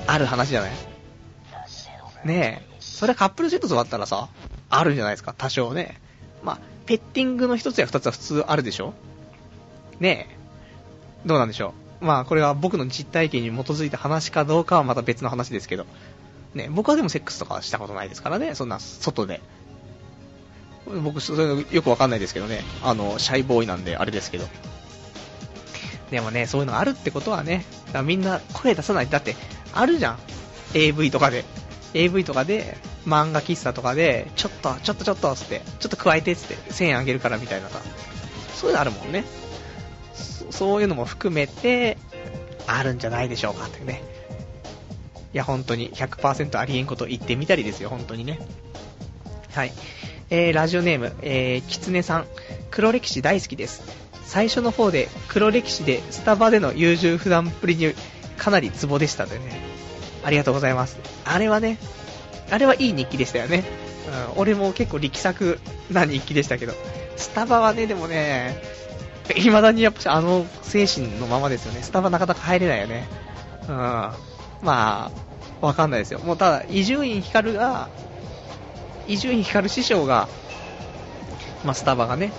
[0.07, 0.70] ある話じゃない？
[2.24, 2.76] ねえ。
[2.80, 4.28] それカップルシート座ったらさ、
[4.70, 6.00] あるんじゃないですか、多少ね。
[6.42, 8.94] まあ、ペッティングの一つや二つは普通あるでしょ？
[9.98, 10.36] ねえ。
[11.26, 12.05] どうなんでしょう？
[12.05, 15.86] まあ、これは僕の実体験に基づいた話かどうかはまた別の話ですけど。
[16.55, 19.40] ね、僕はでもセックスとかしたことないですからね、そんな外で。
[21.03, 22.62] 僕、それよくわかんないですけどね。
[22.82, 24.46] あの、シャイボーイなんであれですけど。
[26.13, 27.65] でもね、そういうのあるってことはね、
[28.05, 29.09] みんな声出さない。
[29.09, 29.35] だって、
[29.73, 30.19] あるじゃん。
[30.75, 31.45] AV とかで。
[31.95, 37.81] AV とかで、漫画喫茶とかで、ちょっと、ちょっとちょっと、つって、ちょっと加えて、つって、1000円あげるからみたいなさ。
[38.55, 39.25] そういうのあるもんね。
[40.51, 41.97] そういうのも含めて、
[42.67, 44.03] あるんじゃないでしょうかってね。
[45.33, 48.39] いや、本当に100%ありえんこと言ってみたりですよ、本当にね。
[49.53, 49.73] はい。
[50.29, 52.27] えー、ラジオネーム、えー、キツネさん。
[52.71, 54.01] 黒歴史大好きです。
[54.33, 57.93] 最初の方で黒歴史でスタバでの優柔不断っぷりに
[58.39, 59.61] かなりツボでしたでね。
[60.24, 60.99] ありがとうございます。
[61.26, 61.76] あれはね、
[62.51, 63.62] あれはいい日記でしたよね。
[64.35, 65.61] うん、俺も結構力作
[65.91, 66.72] な日記でしたけど、
[67.16, 68.57] スタバはね、でもね、
[69.35, 71.83] 未だにやっぱあの精神のままですよね。
[71.83, 73.07] スタバなかなか入れないよね。
[73.68, 73.74] うん。
[73.74, 74.14] ま
[74.62, 75.11] あ、
[75.61, 76.20] わかんないですよ。
[76.20, 77.91] もうただ、伊集院光が、
[79.07, 80.26] 伊集院光師匠が、
[81.66, 82.33] まあ、スタバがね、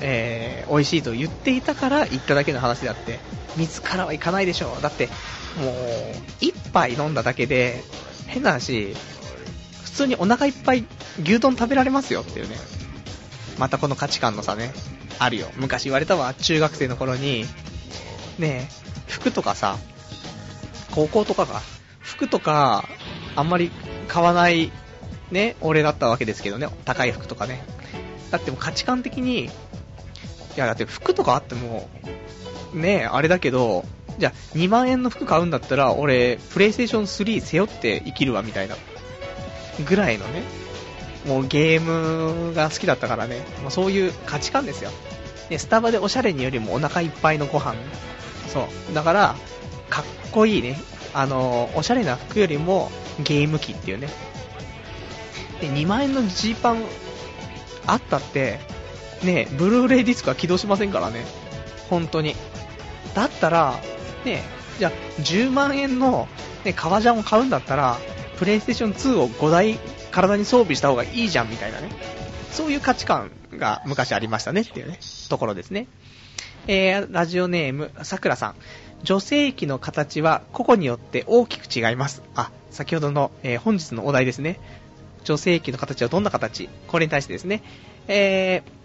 [0.00, 3.18] えー、美味しいと言っていたから行っただけの話であって、
[3.56, 4.82] 自らは行かないでしょう。
[4.82, 5.06] だって、
[5.58, 5.74] もう、
[6.40, 7.82] 一杯飲んだだけで、
[8.26, 8.94] 変な話、
[9.84, 10.84] 普通にお腹いっぱい
[11.22, 12.56] 牛丼食べられますよっていうね。
[13.58, 14.72] またこの価値観の差ね、
[15.18, 15.48] あるよ。
[15.56, 17.46] 昔言われたわ、中学生の頃に、
[18.38, 18.68] ね
[19.06, 19.78] 服とかさ、
[20.94, 21.62] 高校とかが、
[22.00, 22.88] 服とか、
[23.34, 23.70] あんまり
[24.08, 24.70] 買わない、
[25.30, 27.64] ね、俺だったわけですけどね、高い服とかね。
[28.30, 29.50] だってもう価値観的に、
[30.56, 31.88] いやだって服とかあっても、
[32.72, 33.84] ねあれだけど、
[34.18, 38.76] じゃあ2万円の服買うんだったら、俺、プレイステーション3背負って生きるわみたいな。
[39.86, 40.42] ぐらいのね、
[41.26, 44.90] もうゲームが好きだったからね、もうそういう価値観ですよ。
[45.50, 47.74] で、スタバでおしゃれによりもお腹いっぱいのご飯。
[48.52, 48.94] そう。
[48.94, 49.36] だから、
[49.90, 50.78] かっこいいね。
[51.12, 52.90] あの、おしゃれな服よりも
[53.22, 54.08] ゲーム機っていうね。
[55.60, 56.82] で、2万円のジーパン
[57.86, 58.60] あったって、
[59.22, 61.24] ね、ブルーレイディスクは起動しませんからね。
[61.88, 62.34] 本当に。
[63.14, 63.74] だったら、
[64.24, 64.42] ね、
[64.78, 66.28] じゃあ、10万円の、
[66.64, 67.98] ね、革ジャンを買うんだったら、
[68.38, 69.78] プレイステーション2を5台
[70.10, 71.90] 体に装備した方がいいじゃんみたいなね。
[72.50, 74.98] そういう価値観が昔ありましたねっていうね、
[75.28, 75.86] ところですね。
[76.68, 78.54] えー、ラジオネーム、さくらさん。
[79.02, 82.22] 女性器の形は個々によって大きく違います。
[82.34, 84.58] あ、先ほどの、えー、本日のお題ですね。
[85.24, 86.68] 女性器の形はどんな形？
[86.88, 87.62] これに対してですね。
[88.08, 88.75] えー、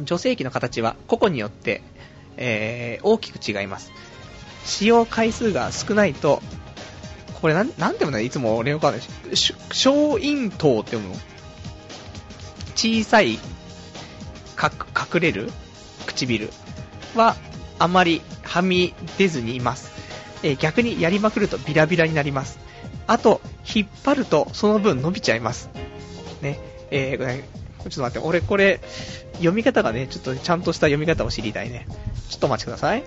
[0.00, 1.82] 女性器の形は個々によって、
[2.36, 3.90] えー、大きく違います。
[4.64, 6.42] 使用回数が少ないと
[7.40, 9.36] これなん、なんて読むのいつも俺よくわかんない。
[9.36, 11.16] 小陰頭って読むの？
[12.74, 13.38] 小さい、
[14.56, 14.72] か、
[15.14, 15.52] 隠れる？
[16.06, 16.50] 唇
[17.14, 17.36] は、
[17.78, 19.92] あまりはみ出ずにいます。
[20.42, 22.58] えー、逆にやりまくるとビラビラになります。
[23.06, 25.68] あと、引っ張るとその分伸びちゃいます。
[26.40, 26.58] ね。
[26.90, 27.42] えー、
[27.82, 28.80] ちょっと待って、俺これ、
[29.36, 31.86] 読み方がね、ちょっとちゃんとした読み方を知りたいね。
[32.28, 33.04] ちょっとお待ちください。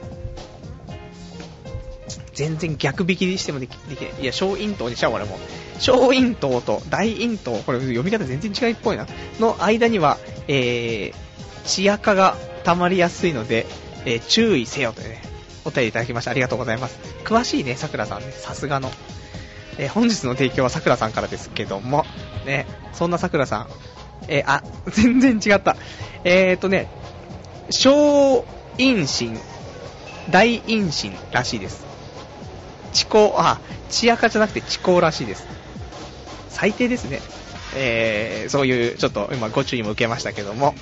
[2.33, 4.21] 全然逆引きにしてもできできない。
[4.21, 5.37] いや、小陰頭にしちゃう俺も。
[5.79, 9.07] 小陰頭と大陰頭、これ読み方全然違いっぽいな。
[9.39, 10.17] の間には、
[10.47, 11.15] えー、
[11.65, 13.65] 血垢が溜まりやすいので、
[14.05, 15.21] えー、注意せよというね、
[15.65, 16.31] お便りいただきました。
[16.31, 16.97] ありがとうございます。
[17.25, 18.89] 詳しいね、桜さんね、さすがの。
[19.77, 22.05] えー、本日の提供は桜さんからですけども、
[22.45, 23.67] ね、そんな桜さん、
[24.27, 25.75] えー、あ、 全然違った。
[26.23, 26.87] えーとね、
[27.69, 28.45] 小
[28.77, 29.39] 陰唇、
[30.29, 31.85] 大陰唇らしいです。
[32.93, 33.59] 地高、あ、
[33.89, 35.45] 血垢じゃなくて地高らしいです。
[36.49, 37.21] 最低ですね。
[37.75, 40.75] えー、そういう、ちょっと今ご注意も受けましたけども。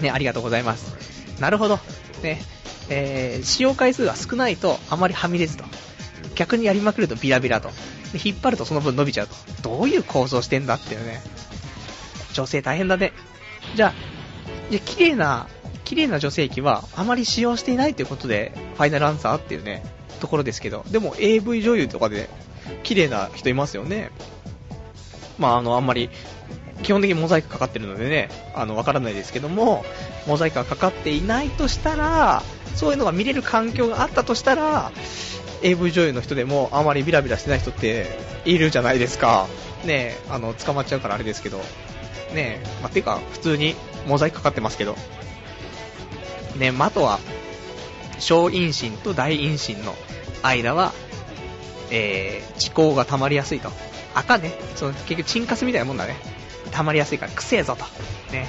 [0.00, 0.94] ね、ありがとうございます。
[1.40, 1.78] なるほど。
[2.22, 2.40] ね、
[2.88, 5.64] えー、使用回数が少ないとあまりはみ出ずと。
[6.34, 7.70] 逆にやりまくるとビラビラと。
[8.12, 9.34] で引っ張るとその分伸びちゃうと。
[9.62, 11.20] どういう構造してんだっていうね。
[12.38, 13.12] 女性大変だね。
[13.74, 13.92] じゃあ、
[14.70, 15.48] いや、綺麗な、
[15.84, 19.82] 綺麗な女性器はあまり使用していないということで、ファイナルアンサーっていうね、
[20.20, 22.28] ところですけど、でも AV 女優とかで
[22.84, 24.10] 綺麗な人いますよね。
[25.38, 26.10] まあ、あの、あんまり、
[26.84, 29.84] 基本的にモザイクかかってるのでね、あの、わからないですけども、
[30.28, 32.44] モザイクがかかっていないとしたら、
[32.76, 34.92] そういうのが見れる環境があったとしたら、
[35.62, 38.06] AV 女優の人でもあまりビラビラしてない人って
[38.44, 39.48] いるじゃないですか。
[39.84, 41.60] ねあの、捕まっちゃうからあれですけど。
[42.34, 43.74] ねえまあ、てか、普通に
[44.06, 44.96] モザイクかかってますけど。
[46.56, 47.18] ねまあ、とは、
[48.18, 49.94] 小陰唇と大陰唇の
[50.42, 50.92] 間は、
[51.90, 53.70] えー、地高が溜まりやすいと。
[54.14, 56.16] 赤ね、その結局チンカスみたいなもんだね。
[56.72, 57.84] 溜まりやすいから、くせえぞと。
[58.32, 58.48] ね。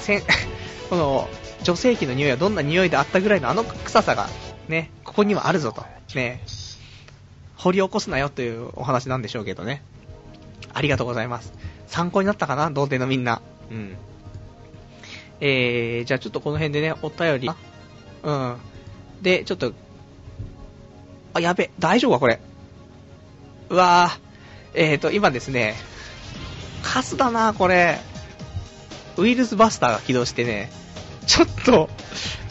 [0.00, 0.22] せ、
[0.90, 1.28] この、
[1.62, 4.28] 女性器の匂いはどんな匂いであったぐらいのあの臭さが、
[4.68, 5.84] ね、ここにはあるぞと。
[6.14, 6.42] ね。
[7.56, 9.82] 掘り起こすなよというお話なんでしょうけどね。
[10.72, 11.52] ありがとうございます。
[11.86, 12.70] 参考になったかな？
[12.70, 13.42] 童貞のみんな。
[13.70, 13.96] うん。
[15.40, 17.50] えー、じゃあちょっとこの辺でね、お便り。
[18.22, 18.56] うん。
[19.22, 19.72] で、ちょっと、
[21.34, 22.40] あ、やべ、大丈夫かこれ？
[23.68, 24.20] うわぁ。
[24.74, 25.74] えーと、今ですね、
[26.82, 27.98] カスだなこれ。
[29.16, 30.70] ウイルスバスターが起動してね、
[31.26, 31.90] ちょっと、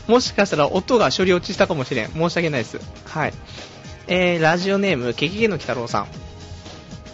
[0.07, 2.11] もしかしたら音が処理落ちしたかもしれん。
[2.11, 2.79] 申し訳ないです。
[3.05, 3.33] はい。
[4.07, 6.07] えー、ラジオネーム、ケキゲの鬼太郎さん。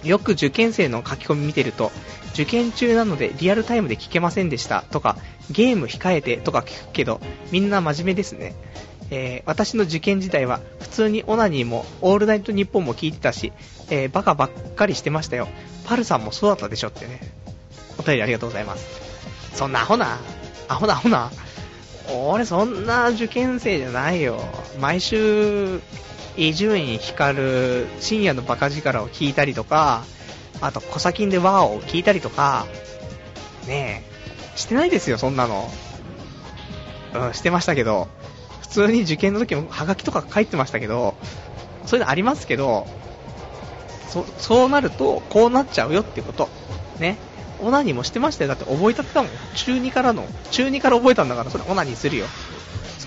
[0.08, 1.92] よく受験生の書き込み見てると、
[2.34, 5.18] 受験中なのでリアルタイムで聞けませんでしたとか、
[5.52, 7.20] ゲーム控えてとか聞くけど、
[7.52, 8.56] みんな真面目ですね。
[9.10, 13.54] えー、私の受験時代は普通にオナニーもオールナイトニッポンも聞いてたし、
[13.90, 15.48] えー、バカばっかりしてましたよ。
[15.86, 17.22] パルさんもそうだったでしょってね。
[17.98, 18.86] お便りありがとうございます。
[19.56, 20.20] そんなアホな、
[20.68, 21.32] アホなアホな。
[22.14, 24.40] 俺そんな受験生じゃないよ。
[24.80, 25.82] 毎週、
[26.38, 30.04] 伊集院光る深夜のバカ力を聞いたりとか、
[30.62, 32.66] あと、コサキンでワーを聞いたりとか、
[33.68, 34.04] ね
[34.56, 35.70] え、してないですよ、そんなの。
[37.14, 38.08] うん、してましたけど、
[38.62, 41.16] 普通に受験の時もハガキとか書いてましたけど、
[41.86, 42.88] そういうのありますけど、
[44.10, 46.50] そ、そうなると、こうなっちゃうよってこと。
[47.00, 47.18] ね。
[47.60, 48.50] オナニーもしてましたよ。
[48.50, 49.32] だって覚えたってたもん。
[49.56, 52.28] 中2からの、中2から覚えたんだから、それオナニーするよ。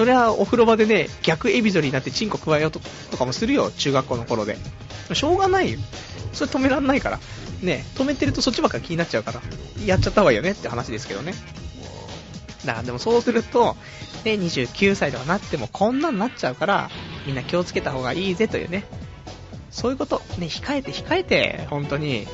[0.01, 2.81] それはお風呂場でね、逆エビゾリになってチンコ加えようと
[3.11, 4.57] とかもするよ、中学校の頃で。
[5.13, 5.79] しょうがないよ。
[6.33, 7.21] それ止めらんないから。
[7.61, 9.43] ね、止めてるとそっちばっか気になっちゃうから、
[9.85, 11.35] やっちゃった方がいいよねって話ですけどね。
[12.65, 13.77] だからでもそうすると、
[14.25, 16.91] ね、29歳とかなってもこんなんなっちゃうから、
[17.27, 18.85] みんな気をつけた方がいいぜというね。
[19.71, 22.27] そういうこと、ね、控えて控えて、本当に。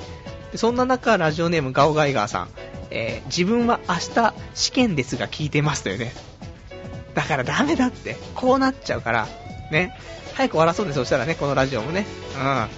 [0.55, 2.49] そんな中、ラジオネームガオガイガーさん、
[2.91, 6.13] えー、自分は明日試験ですが聞いてますというね。
[7.17, 9.27] だからダメだって、こうなっちゃうから、
[9.71, 9.97] ね。
[10.35, 12.07] 早く終わらそうね、そしたらね、このラジオもね。
[12.39, 12.69] うん。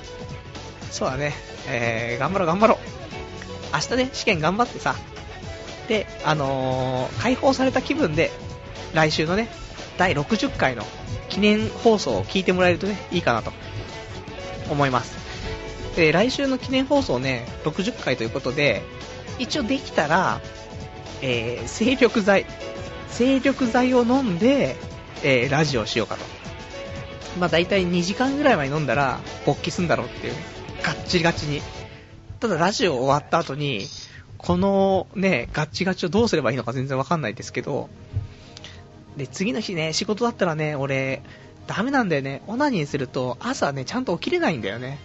[0.92, 1.34] そうだね。
[1.66, 2.78] えー、頑張ろう頑張ろう。
[3.74, 4.94] 明日ね、試験頑張ってさ、
[5.88, 8.30] で、あのー、解放された気分で、
[8.94, 9.48] 来週のね、
[9.98, 10.84] 第60回の
[11.28, 13.52] 記念放送を聞いてもらえるとね、いいかなと
[14.70, 15.16] 思います。
[15.96, 18.82] で、来週の記念放送ね、60回ということで、
[19.40, 20.40] 一応できたら、
[21.22, 22.46] えー、精力剤、
[23.10, 24.76] 精力剤を飲んで、
[25.22, 26.24] えー、ラジオをしようかと。
[27.38, 30.34] まあ大体2時間ぐらい前に飲んだら、勃起すんだろうっていう、
[30.82, 31.62] ガッチガチに。
[32.40, 33.86] ただラジオ終わった後に、
[34.36, 37.88] このね、ガッチガチをどうすればいいのか全然わかんないですけど、
[39.16, 41.22] で、次の日ね、仕事だったらね、俺、
[41.66, 42.42] ダメなんだよね。
[42.46, 44.98] オナニーすると、朝ね、ちゃんと起きれないんだよね。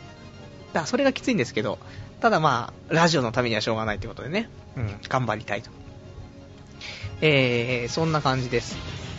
[0.72, 1.80] だからそれがきついんですけど、
[2.22, 5.72] ただまあ、ラジオのためにはしょうがないってことでね、うん、頑張りたいと。
[7.22, 8.78] えー、そんな感じです。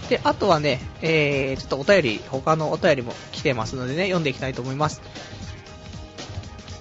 [0.09, 5.01] で、あとはね、えー、ちょっとお便り、他のお便りも来てますのでね、読んでいきたいと思います。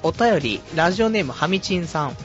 [0.02, 2.18] お便り、ラジオネームはみちんさん。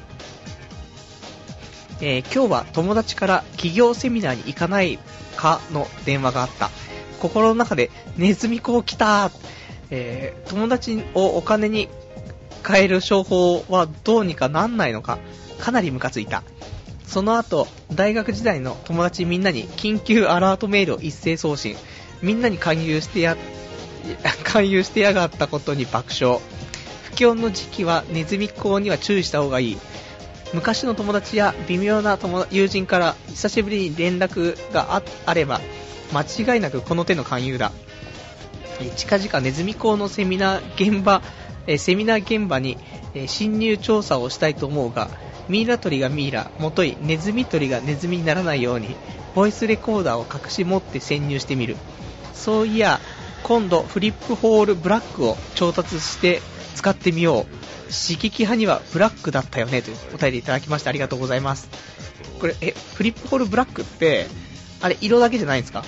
[2.01, 4.99] えー、今日は友達から企業セミナーに行かない
[5.37, 6.71] かの電話があった。
[7.21, 9.31] 心の中でネズミ子来た
[9.91, 11.89] えー、友達をお金に
[12.67, 15.19] 変える商法はどうにかなんないのか、
[15.59, 16.43] かなりムカついた。
[17.09, 21.75] その後、大学時代の友達みんなに緊急アラートメールを一斉送信。
[22.21, 23.37] みんなに勧誘してや、
[24.45, 26.39] 勧誘してやがったことに爆笑。
[27.05, 29.79] 不況の時期はネズミ講には注意した方がいい。
[30.53, 35.63] 昔の友達や微妙な友友人から久しぶりに連絡があれば、
[36.13, 37.73] 間違いなくこの手の勧誘だ。
[38.97, 41.23] 近々ネズミ講のセミナー現場、
[41.79, 42.77] セミナー現場に
[43.27, 45.09] 侵入調査をしたいと思うが、
[45.49, 48.97] ミイラ取りがミイラ、もといネズミ取りがネズミにならないように、
[49.35, 51.77] ボイスレコーダーを隠し持って潜入してみる。
[52.35, 53.01] そういや、
[53.43, 56.43] 今度フリップホールブラックを調達して
[56.75, 57.93] 使ってみよう。
[57.93, 61.69] 刺激派にはブラックだったよねというお便りいただきましてありがとうございます。
[62.39, 64.27] これ、え、フリップホールブラックって、
[64.81, 65.85] あれ色だけじゃないんですか？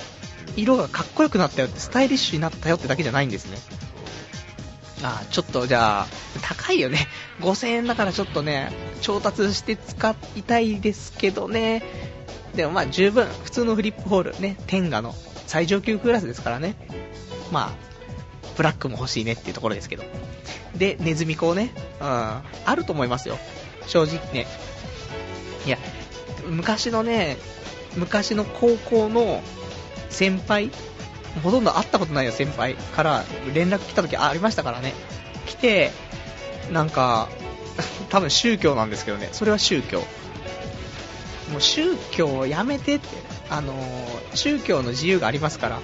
[0.57, 3.57] 色がかっこよくなったよって、スタイリッシュになったよってだけじゃないんですね。
[5.03, 6.07] あちょっとじゃあ、
[6.41, 7.07] 高いよね。
[7.41, 8.71] 5000円だからちょっとね、
[9.01, 11.83] 調達して使いたいですけどね。
[12.55, 15.15] でもまあ十分、普通のフリップホールね、天下の
[15.47, 16.75] 最上級クラスですからね。
[17.51, 17.91] まあ、
[18.55, 20.03] ブラックも欲しいねっていうところですけど。
[20.75, 22.43] で、ネズミ講ね、うん、あ
[22.75, 23.37] ると思いますよ。
[23.87, 24.47] 正直ね。
[25.65, 25.77] いや、
[26.47, 27.37] 昔のね、
[27.95, 29.41] 昔の高校の
[30.09, 30.71] 先輩
[31.43, 33.23] ほとんど会ったことないよ、先輩から。
[33.53, 34.93] 連絡来た時ありましたからね。
[35.45, 35.91] 来て、
[36.71, 37.29] なんか、
[38.09, 39.99] 多分宗教なんですけどね、それは宗教。
[41.51, 43.07] もう宗教をやめてって、
[43.49, 43.73] あの、
[44.33, 45.79] 宗教の自由がありますから、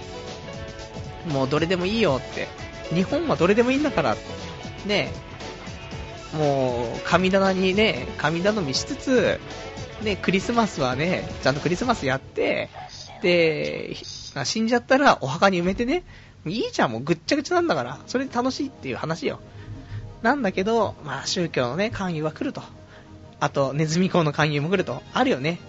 [1.31, 2.47] もうどれでもいいよって、
[2.93, 4.17] 日本はどれでもいいんだから、
[4.85, 5.11] ね、
[6.33, 9.39] もう神棚にね、神頼みしつつ、
[10.01, 12.69] ね、クリスマスはね、ちゃんとクリスマスやって、
[13.21, 13.95] で、
[14.45, 16.03] 死んじゃったらお墓に埋めてね、
[16.45, 19.39] いいじゃん、もうぐっちゃぐちゃなんだから、それで楽しいっていう話よ。
[20.21, 22.61] なんだけど、まあ宗教のね、勧誘は来ると。
[23.39, 25.03] あと、ネズミ講の勧誘も来ると。
[25.13, 25.59] あるよね。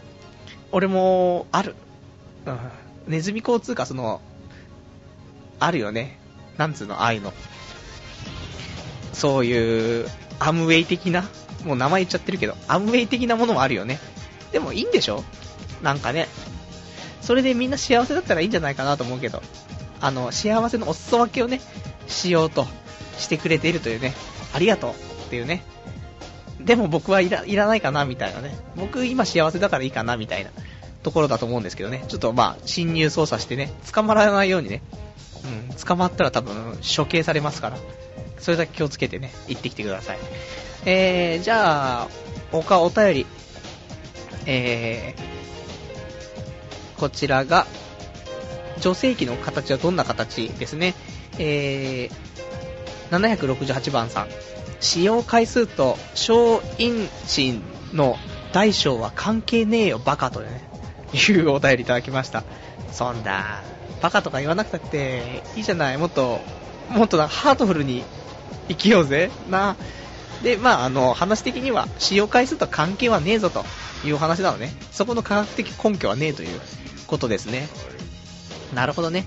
[0.72, 1.74] 俺も、ある。
[2.46, 2.58] うん。
[3.08, 4.20] ネズミ講通貨、その、
[5.60, 6.18] あるよね。
[6.56, 7.32] なんつうの、ああいうの。
[9.12, 10.08] そういう、
[10.38, 11.28] アムウェイ的な、
[11.64, 13.98] もう名前言っちゃってるけど、アムウェイ的なものもあるよね。
[14.52, 15.24] でもいいんでしょ？
[15.82, 16.28] なんかね、
[17.20, 19.42] それでみんな幸せだったらいいんじゃないかなと思うけど、
[20.00, 21.60] あの、幸せのお裾分けをね、
[22.06, 22.66] しようと
[23.18, 24.14] してくれているというね、
[24.52, 24.94] ありがとうっ
[25.30, 25.62] ていうね。
[26.60, 28.56] でも僕はいらいらないかなみたいなね。
[28.76, 30.50] 僕今幸せだからいいかなみたいな
[31.02, 32.04] ところだと思うんですけどね。
[32.08, 34.82] ちょっとまあ、侵入操作してね、捕まらないようにね。
[35.70, 37.78] うん、捕まったら多分処刑されますから。
[38.38, 40.18] それだけ気をつけてね、行ってきてください。
[40.84, 42.08] えー、じゃあ、
[42.52, 43.26] 他お便り。
[44.46, 45.37] えー、
[46.98, 47.66] こちらが、
[48.80, 50.94] 女性器の形はどんな形ですね？
[51.38, 54.28] えー、768番さん。
[54.80, 58.16] 使用回数と小陰賃の
[58.52, 60.68] 大小は関係ねえよ、バカとね、
[61.12, 62.44] いうお便りいただきました。
[62.92, 63.62] そんな、
[64.00, 65.98] バカとか言わなくたっていいじゃない。
[65.98, 66.40] もっと、
[66.88, 68.04] もっとハートフルに
[68.68, 69.30] 生きようぜ。
[69.50, 69.76] な。
[70.42, 73.64] で、まあ、あの、話的には、使用回数と関係はねえぞと
[74.04, 74.72] いう話なのね。
[74.92, 76.60] そこの科学的根拠はねえという
[77.08, 77.68] ことですね。
[78.72, 79.24] なるほどね。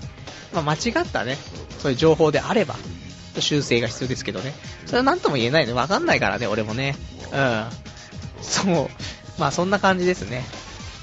[0.54, 1.36] まあ、間違ったね、
[1.78, 2.76] そういう情報であれば、
[3.38, 4.54] 修正が必要ですけどね。
[4.86, 5.72] それは何とも言えないね。
[5.72, 6.96] わかんないからね、俺もね。
[7.32, 7.66] うん。
[8.40, 8.88] そう。
[9.38, 10.44] まあそんな感じですね。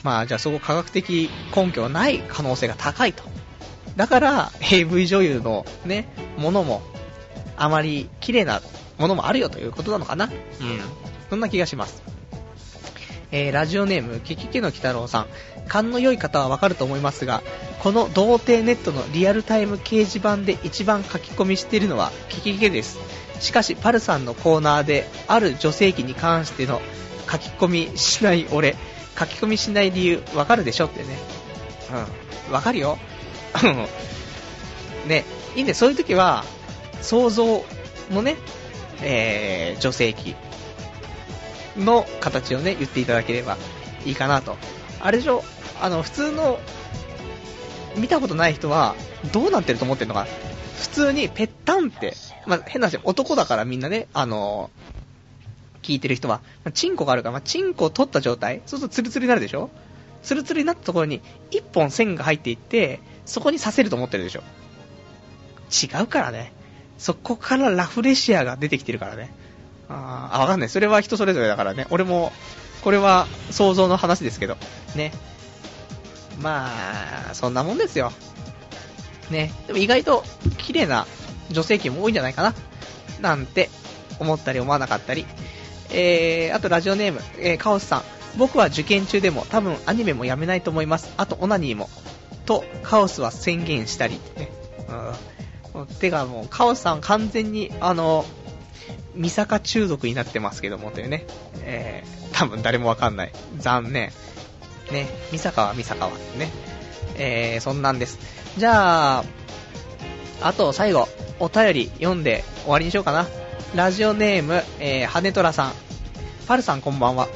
[0.03, 3.23] まあじゃあそこ科学的根拠はない可能性が高いと。
[3.95, 6.07] だから AV 女優のね、
[6.37, 6.81] ものも
[7.57, 8.61] あまり綺麗な
[8.97, 10.25] ものもあるよということなのかな。
[10.25, 10.31] うん。
[11.29, 12.01] そんな気がします。
[13.31, 15.27] えー、ラジオネーム、キキキの鬼太郎さん。
[15.67, 17.43] 勘の良い方はわかると思いますが、
[17.79, 22.97] この童貞ネットのリアルタイム掲示板で一番書き込みしているのはキキキです。
[23.39, 26.81] しかし、パルさんのコーナーで、ある女性器に関しての
[27.31, 28.75] 書き込みしない俺、
[29.17, 31.17] 書き込みしない理由わかるでしょってね。
[32.47, 32.53] うん。
[32.53, 32.97] わかるよ。
[35.07, 35.23] ね、
[35.55, 36.43] いいんで、そういう時は、
[37.01, 37.63] 想像
[38.11, 38.35] のね、
[39.01, 40.35] えー、女性器
[41.79, 43.57] の形をね、言っていただければ
[44.05, 44.57] いいかなと。
[44.99, 45.43] あれでしょ？
[45.81, 46.59] あの、普通の、
[47.95, 48.95] 見たことない人は、
[49.31, 50.27] どうなってると思ってるのか。
[50.79, 52.13] 普通に、ぺったんって、
[52.45, 54.69] まあ、変な話、男だからみんなね、あの
[55.81, 59.69] 聞いてる人は、まあ、チンコがあるから、まあ、チンコを取った状態、そうするとツルツルになるでしょ？
[60.21, 61.21] ツルツルになったところに、
[61.51, 64.41] 一本線が入っていって、そこに刺せると思ってるでしょ？
[65.71, 66.51] 違うからね。
[66.97, 69.31] そこからラフレシアが出てきてるからね。
[69.89, 70.69] ああ、わかんない。
[70.69, 71.87] それは人それぞれだからね。
[71.89, 72.31] 俺も、
[72.81, 74.57] これは想像の話ですけど。
[74.95, 75.11] ね。
[76.39, 76.69] ま
[77.29, 78.11] あ、そんなもんですよ。
[79.29, 79.51] ね。
[79.67, 80.23] でも意外と
[80.57, 81.05] 綺麗な
[81.49, 82.53] 女性器も多いんじゃないかな
[83.19, 83.69] なんて
[84.19, 85.25] 思ったり思わなかったり。
[85.91, 88.03] えー、あとラジオネーム、えー、カオスさん。
[88.37, 91.11] 僕は受験中でも多分アニメもやめないと思います。
[91.17, 91.89] あとオナニーも。
[92.45, 94.51] と、カオスは宣言したり、ね。
[95.75, 95.85] うん。
[95.87, 98.25] てかもう、カオスさん完全に、あの、
[99.15, 101.25] ミサカ中毒になってますけども、というね。
[101.61, 103.31] えー、多分誰もわかんない。
[103.57, 104.11] 残念。
[104.91, 106.49] ね、ミサカはミサカはね。
[107.15, 108.19] えー、そんなんです。
[108.57, 109.23] じゃあ、
[110.41, 111.07] あと最後、
[111.39, 113.27] お便り読んで終わりにしようかな。
[113.75, 115.73] ラジオネーム、えー、羽根虎さん。
[116.47, 117.27] パルさんこんばんは。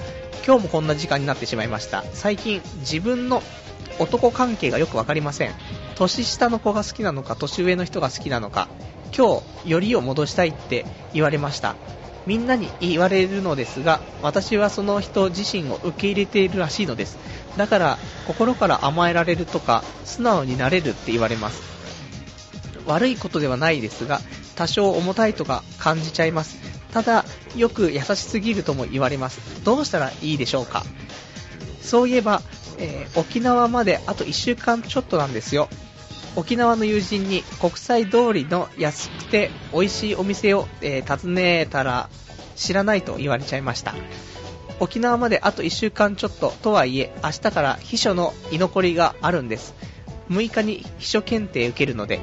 [0.46, 2.04] 今日もこんな時間になってしまいました。
[2.14, 3.44] 最近、自分の
[4.00, 5.52] 男関係がよくわかりません。
[5.96, 8.68] 年下の子が好きなのか、年上の人が好きなのか、
[9.16, 11.76] 今日、よりを戻したいって言われました。
[12.26, 17.18] みんなに言われるのですが、私はその人自身を受け入れているらしいのです。
[17.58, 17.98] だから、
[18.28, 21.62] 心から甘えられるとか、素直になれるって言われます。
[22.86, 24.22] 悪いことではないですが、
[24.56, 26.58] 多少重たいとか感じちゃいます。
[26.92, 29.64] ただ、よく優しすぎるとも言われます。
[29.64, 30.84] どうしたらいいでしょうか
[31.82, 32.42] そういえば、
[32.78, 35.70] えー、沖縄まであと1週間ちょっとなんですよ。
[36.36, 42.10] 沖縄の友人に国際通りの安くて美味しいお店を、えー、訪ねたら
[42.56, 43.94] 知らないと言われちゃいました。
[44.80, 49.76] 沖縄まであと1週間ちょっととはいえ明日から秘書の居残りがあるんです。
[50.30, 52.22] 6日に秘書検定受けるので。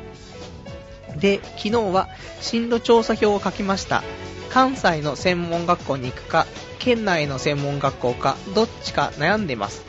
[1.17, 2.09] で、昨日は
[2.41, 4.03] 進路調査票を書きました。
[4.51, 6.47] 関西の専門学校に行くか、
[6.79, 9.83] 県内の専門学校か、どっちか悩んでます。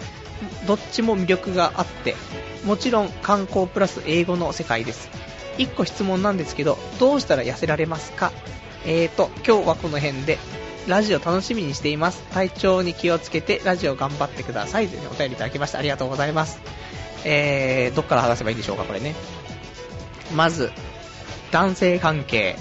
[0.67, 2.15] どっちも魅力があって、
[2.65, 5.09] もちろん観光プラス英語の世界です。
[5.57, 8.31] 1個質問なんですけど、どうしたら痩せられますか？
[8.85, 10.37] えーと、今日はこの辺で、
[10.87, 12.23] ラジオ楽しみにしています。
[12.31, 14.87] 体調に気をつけて、ラジオ頑張ってください。
[14.87, 15.79] という、お便りいただきました。
[15.79, 16.59] ありがとうございます。
[17.23, 19.13] えー、どっから話せばいいんでしょうか、これね。
[20.35, 20.71] まず、
[21.51, 22.55] 男性関係。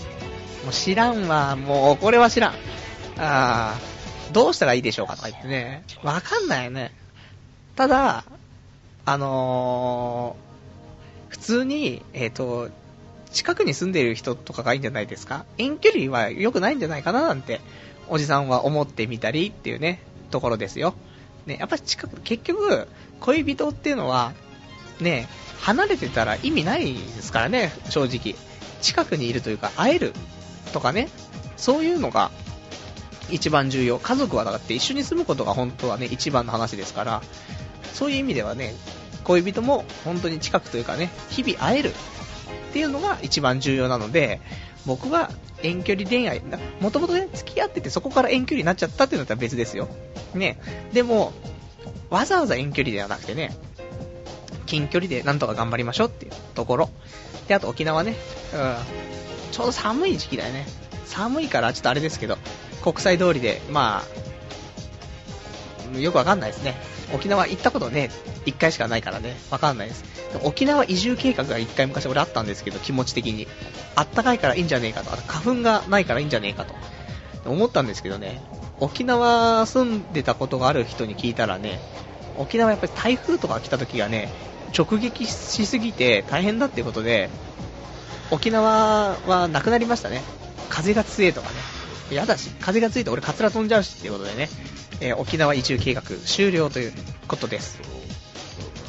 [0.64, 1.56] もう知らんわ。
[1.56, 2.54] もう、これは知らん。
[3.16, 5.84] あー、どうしたらいいでしょうかとか言ってね。
[6.02, 6.92] わかんないよね。
[7.76, 8.24] ただ、
[9.04, 12.70] あのー、普通に、えっ、ー、と、
[13.32, 15.44] 近くに住んでいる人とかがいいんじゃないですか？
[15.58, 17.60] 遠距離は良くないんじゃないかななんて、
[18.08, 20.94] おじさんは思ってみたりっていうね、ところですよ。
[21.46, 22.88] ね、やっぱり近く、結局、
[23.20, 24.32] 恋人っていうのは、
[25.00, 25.28] ね、
[25.60, 28.34] 離れてたら意味ないですからね、正直。
[28.82, 30.12] 近くにいるというか、会える
[30.72, 31.08] とかね、
[31.56, 32.30] そういうのが
[33.30, 33.98] 一番重要。
[33.98, 37.22] 家族はだって一緒に住むことが本当はね、一番の話ですから、
[37.92, 38.74] そういう意味ではね、
[39.24, 44.40] 恋人も本当に近くというかね、日々会えるっていうのが一番重要なので、
[44.86, 45.30] 僕は
[45.62, 46.42] 遠距離恋愛、
[46.80, 49.88] もともとね、付き合っててそこから遠距離になっちゃったっていうのだったら別ですよ。
[50.34, 50.58] ね。
[50.92, 51.32] でも、
[52.08, 53.56] わざわざ遠距離ではなくてね、
[54.66, 56.90] 近距離でなんとか頑張りましょうっていうところ。
[57.48, 58.14] で、あと沖縄ね、
[58.54, 58.76] うん、
[59.52, 60.66] ちょうど寒い時期だよね。
[61.06, 62.38] 寒いからちょっとあれですけど、
[62.82, 64.04] 国際通りで、ま
[65.94, 66.76] あ、よくわかんないですね。
[67.12, 68.10] 沖縄行ったことね、
[68.46, 70.04] 1回しかないからね、わかんないです。
[70.42, 73.48] 沖縄移住計画が1回昔俺あったんですけど、気持ち的に。
[73.96, 75.12] あったかいからいいんじゃねえかと。
[75.12, 76.74] あと花粉がないからいいんじゃねえかと。
[77.50, 78.40] 思ったんですけどね、
[78.78, 81.80] 沖縄住んでたことがある人に聞いたらね、
[82.36, 84.30] 沖縄やっぱり台風とか来た時がね、
[84.76, 87.28] 直撃しすぎて大変だっていうことで、
[88.30, 90.22] 沖縄はなくなりましたね。
[90.68, 91.54] 風が強いとかね。
[92.14, 94.48] やだし、風がついて俺カツラ飛んじゃうしっていうことでね、
[95.00, 96.92] えー、沖縄移住計画終了という
[97.26, 97.80] ことです。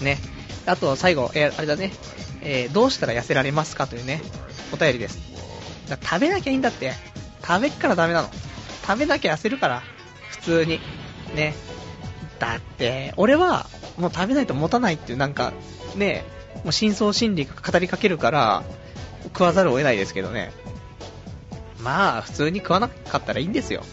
[0.01, 0.17] ね。
[0.65, 1.91] あと最後、えー、あれだね、
[2.41, 4.21] えー、どうしたら痩せられますかというね、
[4.73, 5.19] お便りです。
[6.01, 6.93] 食べなきゃいいんだって。
[7.45, 8.29] 食べっからダメなの。
[8.85, 9.83] 食べなきゃ痩せるから。
[10.29, 10.79] 普通に。
[11.35, 11.53] ね。
[12.39, 13.67] だって、俺は、
[13.97, 15.53] もう食べないと持たないっていうなんか、
[15.95, 16.23] ね、
[16.63, 18.63] もう深層心理が語りかけるから、
[19.25, 20.51] 食わざるを得ないですけどね。
[21.79, 23.83] まあ、普通に食わなかったらいいんですよ。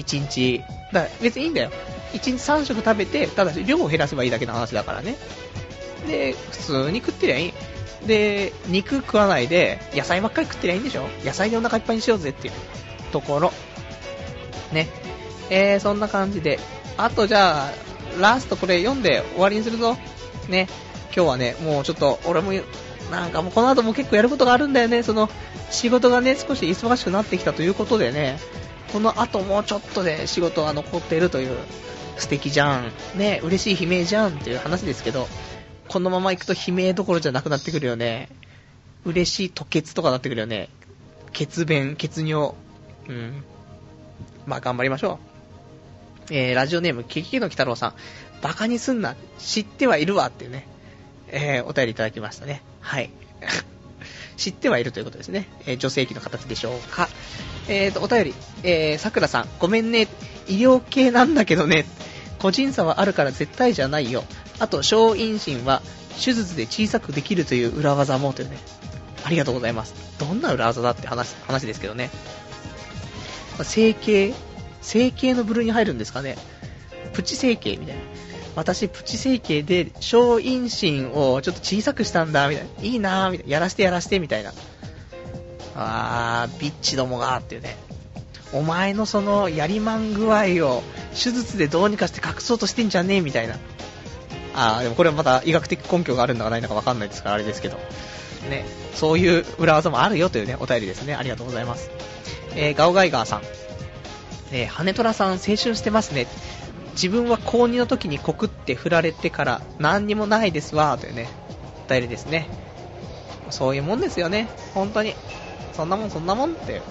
[0.00, 0.64] 1日。
[0.92, 1.70] だ別にいいんだよ。
[2.12, 5.16] 1日3食食べて、ただし量を減らせばいいだけの話だからね。
[6.06, 7.52] で、普通に食ってりゃいい。
[8.06, 12.54] で、肉食わないで、野菜ばっかり食ってりゃいいんでしょ野菜でお腹いっぱいにしようぜっていう
[13.12, 13.52] ところ。
[14.72, 14.88] ね。
[15.50, 16.58] えー、そんな感じで。
[16.96, 17.70] あとじゃあ、
[18.20, 19.96] ラストこれ読んで終わりにするぞ。
[20.48, 20.68] ね。
[21.14, 22.52] 今日はね、もうちょっと、俺も、
[23.10, 25.02] なんかもうこの後も結構やることがあるんだよね。
[25.02, 25.28] その、
[25.70, 28.38] 仕事がね、少し忙しくなってきたということでね、
[28.92, 31.56] この後もうちょっとで仕事が残ってるという、
[32.18, 35.28] 素敵じゃん、ね、嬉しい悲鳴じゃんっていう話ですけど、
[35.88, 38.28] このまま行くと悲鳴どころじゃなくなってくるよね。
[39.04, 40.68] 嬉しい吐血とかなってくるよね。
[41.32, 42.54] 血便、血尿。
[43.08, 43.44] うん。
[44.46, 45.18] まあ頑張りましょ
[46.30, 46.34] う。
[46.34, 47.94] えー、ラジオネーム、キキキの鬼太郎さん。
[48.42, 49.16] バカにすんな。
[49.38, 50.66] 知ってはいるわっていうね。
[51.28, 52.62] えー、お便りいただきましたね。
[52.80, 53.10] はい。
[54.38, 55.48] 知ってはいるということですね。
[55.66, 57.08] えー女性器の形でしょうか。
[57.68, 60.08] えーと、お便り、えー、さくらさん、ごめんね、
[60.46, 61.84] 医療系なんだけどね、
[62.38, 64.24] 個人差はあるから絶対じゃないよ。
[64.58, 65.82] あと、小陰唇は
[66.14, 68.56] 手術で小さくできるという裏技もというね。
[69.24, 69.94] ありがとうございます。
[70.18, 72.10] どんな裏技だって話、話ですけどね。
[73.62, 74.34] 整形？
[74.80, 76.38] 整形の部類に入るんですかね。
[77.12, 78.02] プチ整形みたいな。
[78.58, 82.84] 私、プチ整形で小陰唇をちょっと小さくしたんだ、みたいな。
[82.84, 83.52] いいな、みたいな。
[83.52, 84.52] やらしてやらして、みたいな。
[85.76, 87.76] あー、ビッチどもが、っていうね。
[88.52, 93.54] お前のそのやりまん具合を手術でどうにかして隠そうとしてんじゃねえみたいな。
[94.56, 97.76] あー、でもこれはまた医学的根拠があるのかないのかわかんないですからあれですけど。
[98.50, 98.64] ね、
[98.94, 101.14] そういう裏技もあるよというね、お便りですね。
[101.14, 101.90] ありがとうございます。
[102.56, 103.42] えー、ガオガイガーさん。
[104.50, 106.26] えー、羽虎さん青春してますね。
[107.00, 111.28] 自分は高2の時に告って振られてから何にもないですわ、というね、
[111.86, 112.48] お便りですね。
[113.50, 115.14] そういうもんですよね、本当に。
[115.74, 116.82] そんなもんそんなもんっていう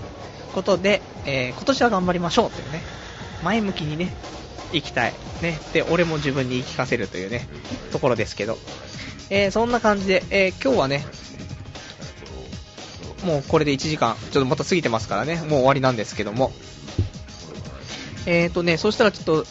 [0.53, 2.81] ことで、えー今年は頑張りましょうというね、
[3.43, 4.13] 前向きにね、
[4.71, 5.13] 行きたい。
[5.41, 5.59] ね。
[5.73, 7.45] で、俺も自分に言い聞かせるというね、
[7.91, 8.57] ところですけど。
[9.29, 11.05] えーそんな感じで、えー今日はね、
[13.25, 16.53] もうこれで1時間、ちょっとまた過ぎてますからね、もう終わりなんですけども。
[18.25, 19.45] えーとね、そしたらちょっと、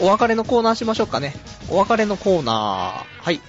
[0.00, 1.34] お別れのコーナーしましょうかね。
[1.70, 3.22] お別れのコーナー。
[3.22, 3.40] はい。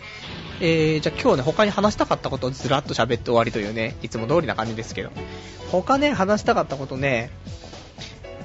[0.61, 5.11] えー、じゃあ今日ね、他に話したかったことをずらっと喋って終わりというね、いつも通りな感じですけど。
[5.71, 7.31] 他ね、話したかったことね、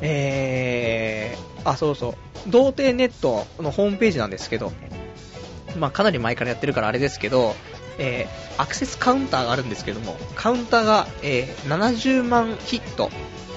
[0.01, 2.15] えー、あ、そうそう。
[2.49, 4.73] 童貞ネットのホームページなんですけど、
[5.79, 7.55] まあかなり前からやってるからあれですけど、
[7.99, 13.11] えー、アクセスカウンターがあるんですけども、カウンターが、えー、70万ヒット、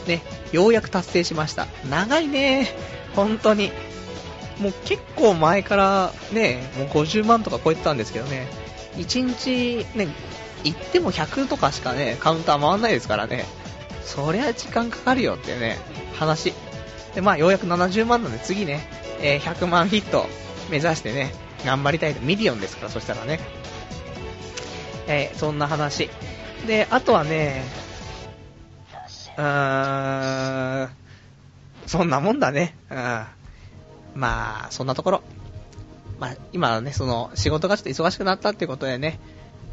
[0.06, 0.22] ね、
[0.52, 1.68] ようやく達成しました。
[1.90, 2.68] 長いね
[3.16, 3.72] 本当に。
[4.60, 8.48] もう結構前からね、もう50万とか超えてたんですけどね、
[8.98, 10.08] 1日ね、
[10.64, 13.46] 行っても100とかしかね、カウンター回んないですからね、
[14.04, 15.78] そりゃ時間かかるよってね、
[16.16, 16.54] 話。
[17.16, 18.88] で、まあようやく70万なんで次ね、
[19.22, 20.28] えー100万ヒット
[20.70, 21.34] 目指してね、
[21.66, 22.22] 頑張りたいと。
[22.22, 23.40] ミリオンですから、そしたらね。
[25.08, 26.10] えーそんな話。
[26.68, 27.64] で、あとはね、
[29.38, 30.90] うーん、
[31.88, 32.76] そんなもんだね。
[32.90, 33.26] うん。
[34.16, 35.22] まあ、そんなところ。
[36.20, 39.20] まあ、今ね、その、仕事がちょっと忙しくなったってことでね、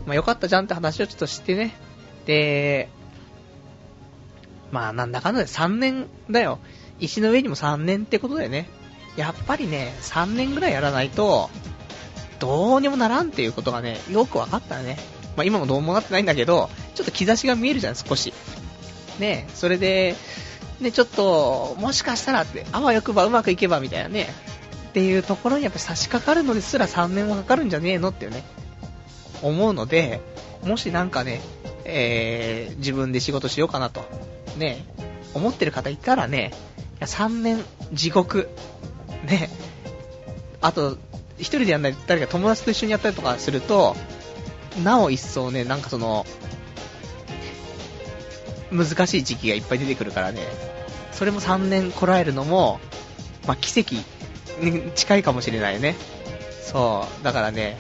[0.07, 1.75] まあ、よかったじゃんって話をちょっとしてね。
[2.27, 2.89] で、
[4.73, 6.59] まあ、なんだかんだで3年だよ。
[6.99, 8.69] 石の上にも3年ってことでね。
[9.17, 11.51] やっぱりね、3年ぐらいやらないと、
[12.39, 14.97] どうにもならんっていうことがね、よく分かったね。
[15.37, 18.33] まあ、今もどうもなってないんだけど、ちょっと兆しが見えるじゃん、少し。
[19.19, 20.17] ね、それで、
[20.81, 24.33] ね、ちょっと、もしかしたらって、あわよくばうまくいけばみたいなね、
[24.91, 28.43] っていうところにやっぱ差し掛かるのですら3年もかかるんじゃねえのってね、
[29.43, 30.21] 思うので、
[30.65, 31.41] もしなんかね、
[31.85, 34.05] えー、自分で仕事しようかなと、
[34.59, 34.85] ね、
[35.35, 36.53] 思ってる方いたらね、
[37.01, 38.49] 3年地獄、
[39.25, 39.49] ね、
[40.61, 40.99] あと、
[41.39, 43.97] 一人でやんない誰か友達と一緒にやったりとかすると、
[44.85, 46.27] なお一層ね、なんかその、
[48.71, 50.47] 難しい時期がいっぱい出てくるからね、
[51.13, 52.81] それも3年こらえるのも、
[53.47, 53.95] まあ、奇跡
[54.65, 55.97] に近いかもしれないね。
[56.63, 57.77] そう、だからね、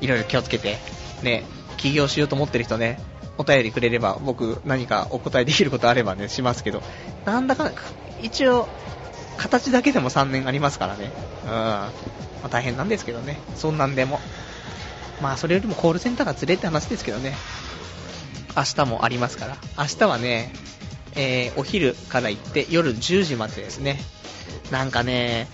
[0.00, 0.76] いろいろ気をつけて、
[1.22, 1.44] ね、
[1.76, 3.00] 起業しようと思ってる人ね、
[3.38, 6.82] お便りくれれば僕何かお答えできることあればね、しますけど、
[7.24, 7.70] なんだか、
[8.20, 8.68] 一応、
[9.36, 11.10] 形だけでも3年ありますからね。
[11.44, 11.50] うん。
[11.50, 11.92] ま
[12.44, 13.38] あ、大変なんですけどね。
[13.54, 14.20] そんなんでも。
[15.22, 17.36] まあ、それよりもコールセンターがずれって話ですけどね。
[18.58, 19.56] 明日もありますから。
[19.78, 20.52] 明日はね、
[21.14, 24.00] えー、お昼から行って夜10時までですね。
[24.70, 25.48] なんかね、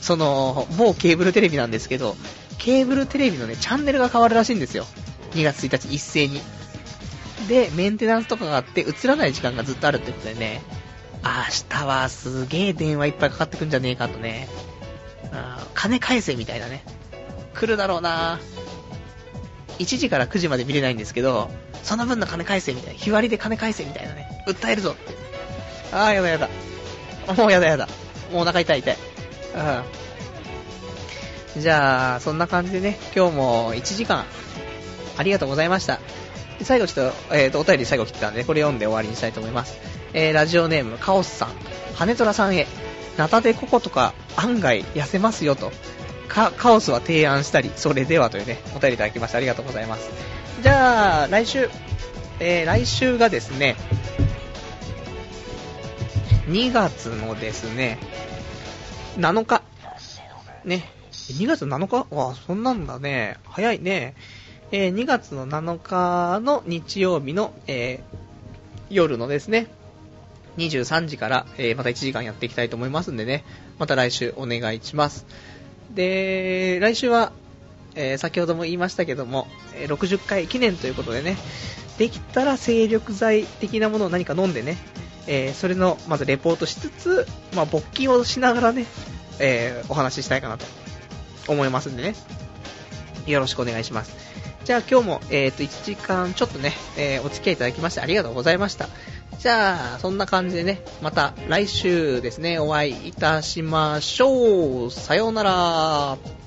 [0.00, 2.16] その、某ケーブルテレビなんですけど、
[2.58, 4.86] ケーブルテレビのね、チャンネルが変わるらしいんですよ。
[5.32, 6.40] 2月1日一斉に。
[7.48, 10.62] で、メンテナンスとかがあって映らない時間がずっとあるってことでね、
[11.22, 11.30] 明
[11.68, 14.48] 日はすげえ電話いっぱいかかってくんじゃねえかとね、
[15.32, 16.84] あ金返せみたいなね、
[17.54, 18.38] 来るだろうな
[19.78, 21.50] 1時から9時まで見れないんですけど、
[21.82, 25.14] その分の金返せみたいな、日割りで金返せみたいなね、訴えるぞって。
[25.92, 26.48] あーやだやだ。
[27.36, 27.88] もうやだやだ。
[28.32, 28.96] もうお腹痛い痛い。
[31.56, 31.62] うん。
[31.62, 34.24] じゃあ、そんな感じでね、今日も1時間、
[35.16, 36.00] ありがとうございました。
[36.62, 39.78] 最後ちょっと、えっ、と、お便り最後来てたんで、これ読んで終わりにしたいと思います。
[40.12, 41.48] えー、ラジオネーム、カオスさん、
[41.94, 42.66] 羽虎さんへ、
[43.16, 45.72] ナタデココとか案外痩せますよと、
[46.28, 50.10] カカオスは提案したり、それではというね、お便りいただきましてありがとうございます。
[50.62, 51.68] じゃあ、来週、
[52.40, 53.76] えー、来週がですね、
[56.48, 57.98] 2月のですね、
[59.16, 59.62] 7日。
[60.64, 60.90] ね。
[61.12, 62.06] 2月7日？
[62.10, 63.36] あ、そんなんだね。
[63.44, 64.14] 早いね。
[64.70, 68.18] えー2月の7日の日曜日の、えー
[68.90, 69.66] 夜のですね、
[70.56, 73.44] 23時から、えーまた1時間やっていきたいと思いますんでね、
[73.78, 75.26] また来週お願いします。
[75.90, 77.32] で、来週は、
[77.94, 81.36] えー先ほども言いましたけども、えー60回記念ということでね、
[81.98, 84.76] できたら精力剤的なものを何か飲んでね、
[85.26, 88.86] えーそれの、まずレポートしつつ、まあ、勃起をしながらね、
[89.38, 90.66] えお話ししたいかなと
[91.48, 92.14] 思いますんでね、
[93.26, 94.16] よろしくお願いします。
[94.64, 98.88] じゃあ今日も、えっ、と、1時間ちょっとね、えお付き合いいただきましてありがとうございました。
[99.38, 104.90] じゃあ、そんな感じでね、また来週ですね、お会いいたしましょう。
[104.90, 106.37] さようなら。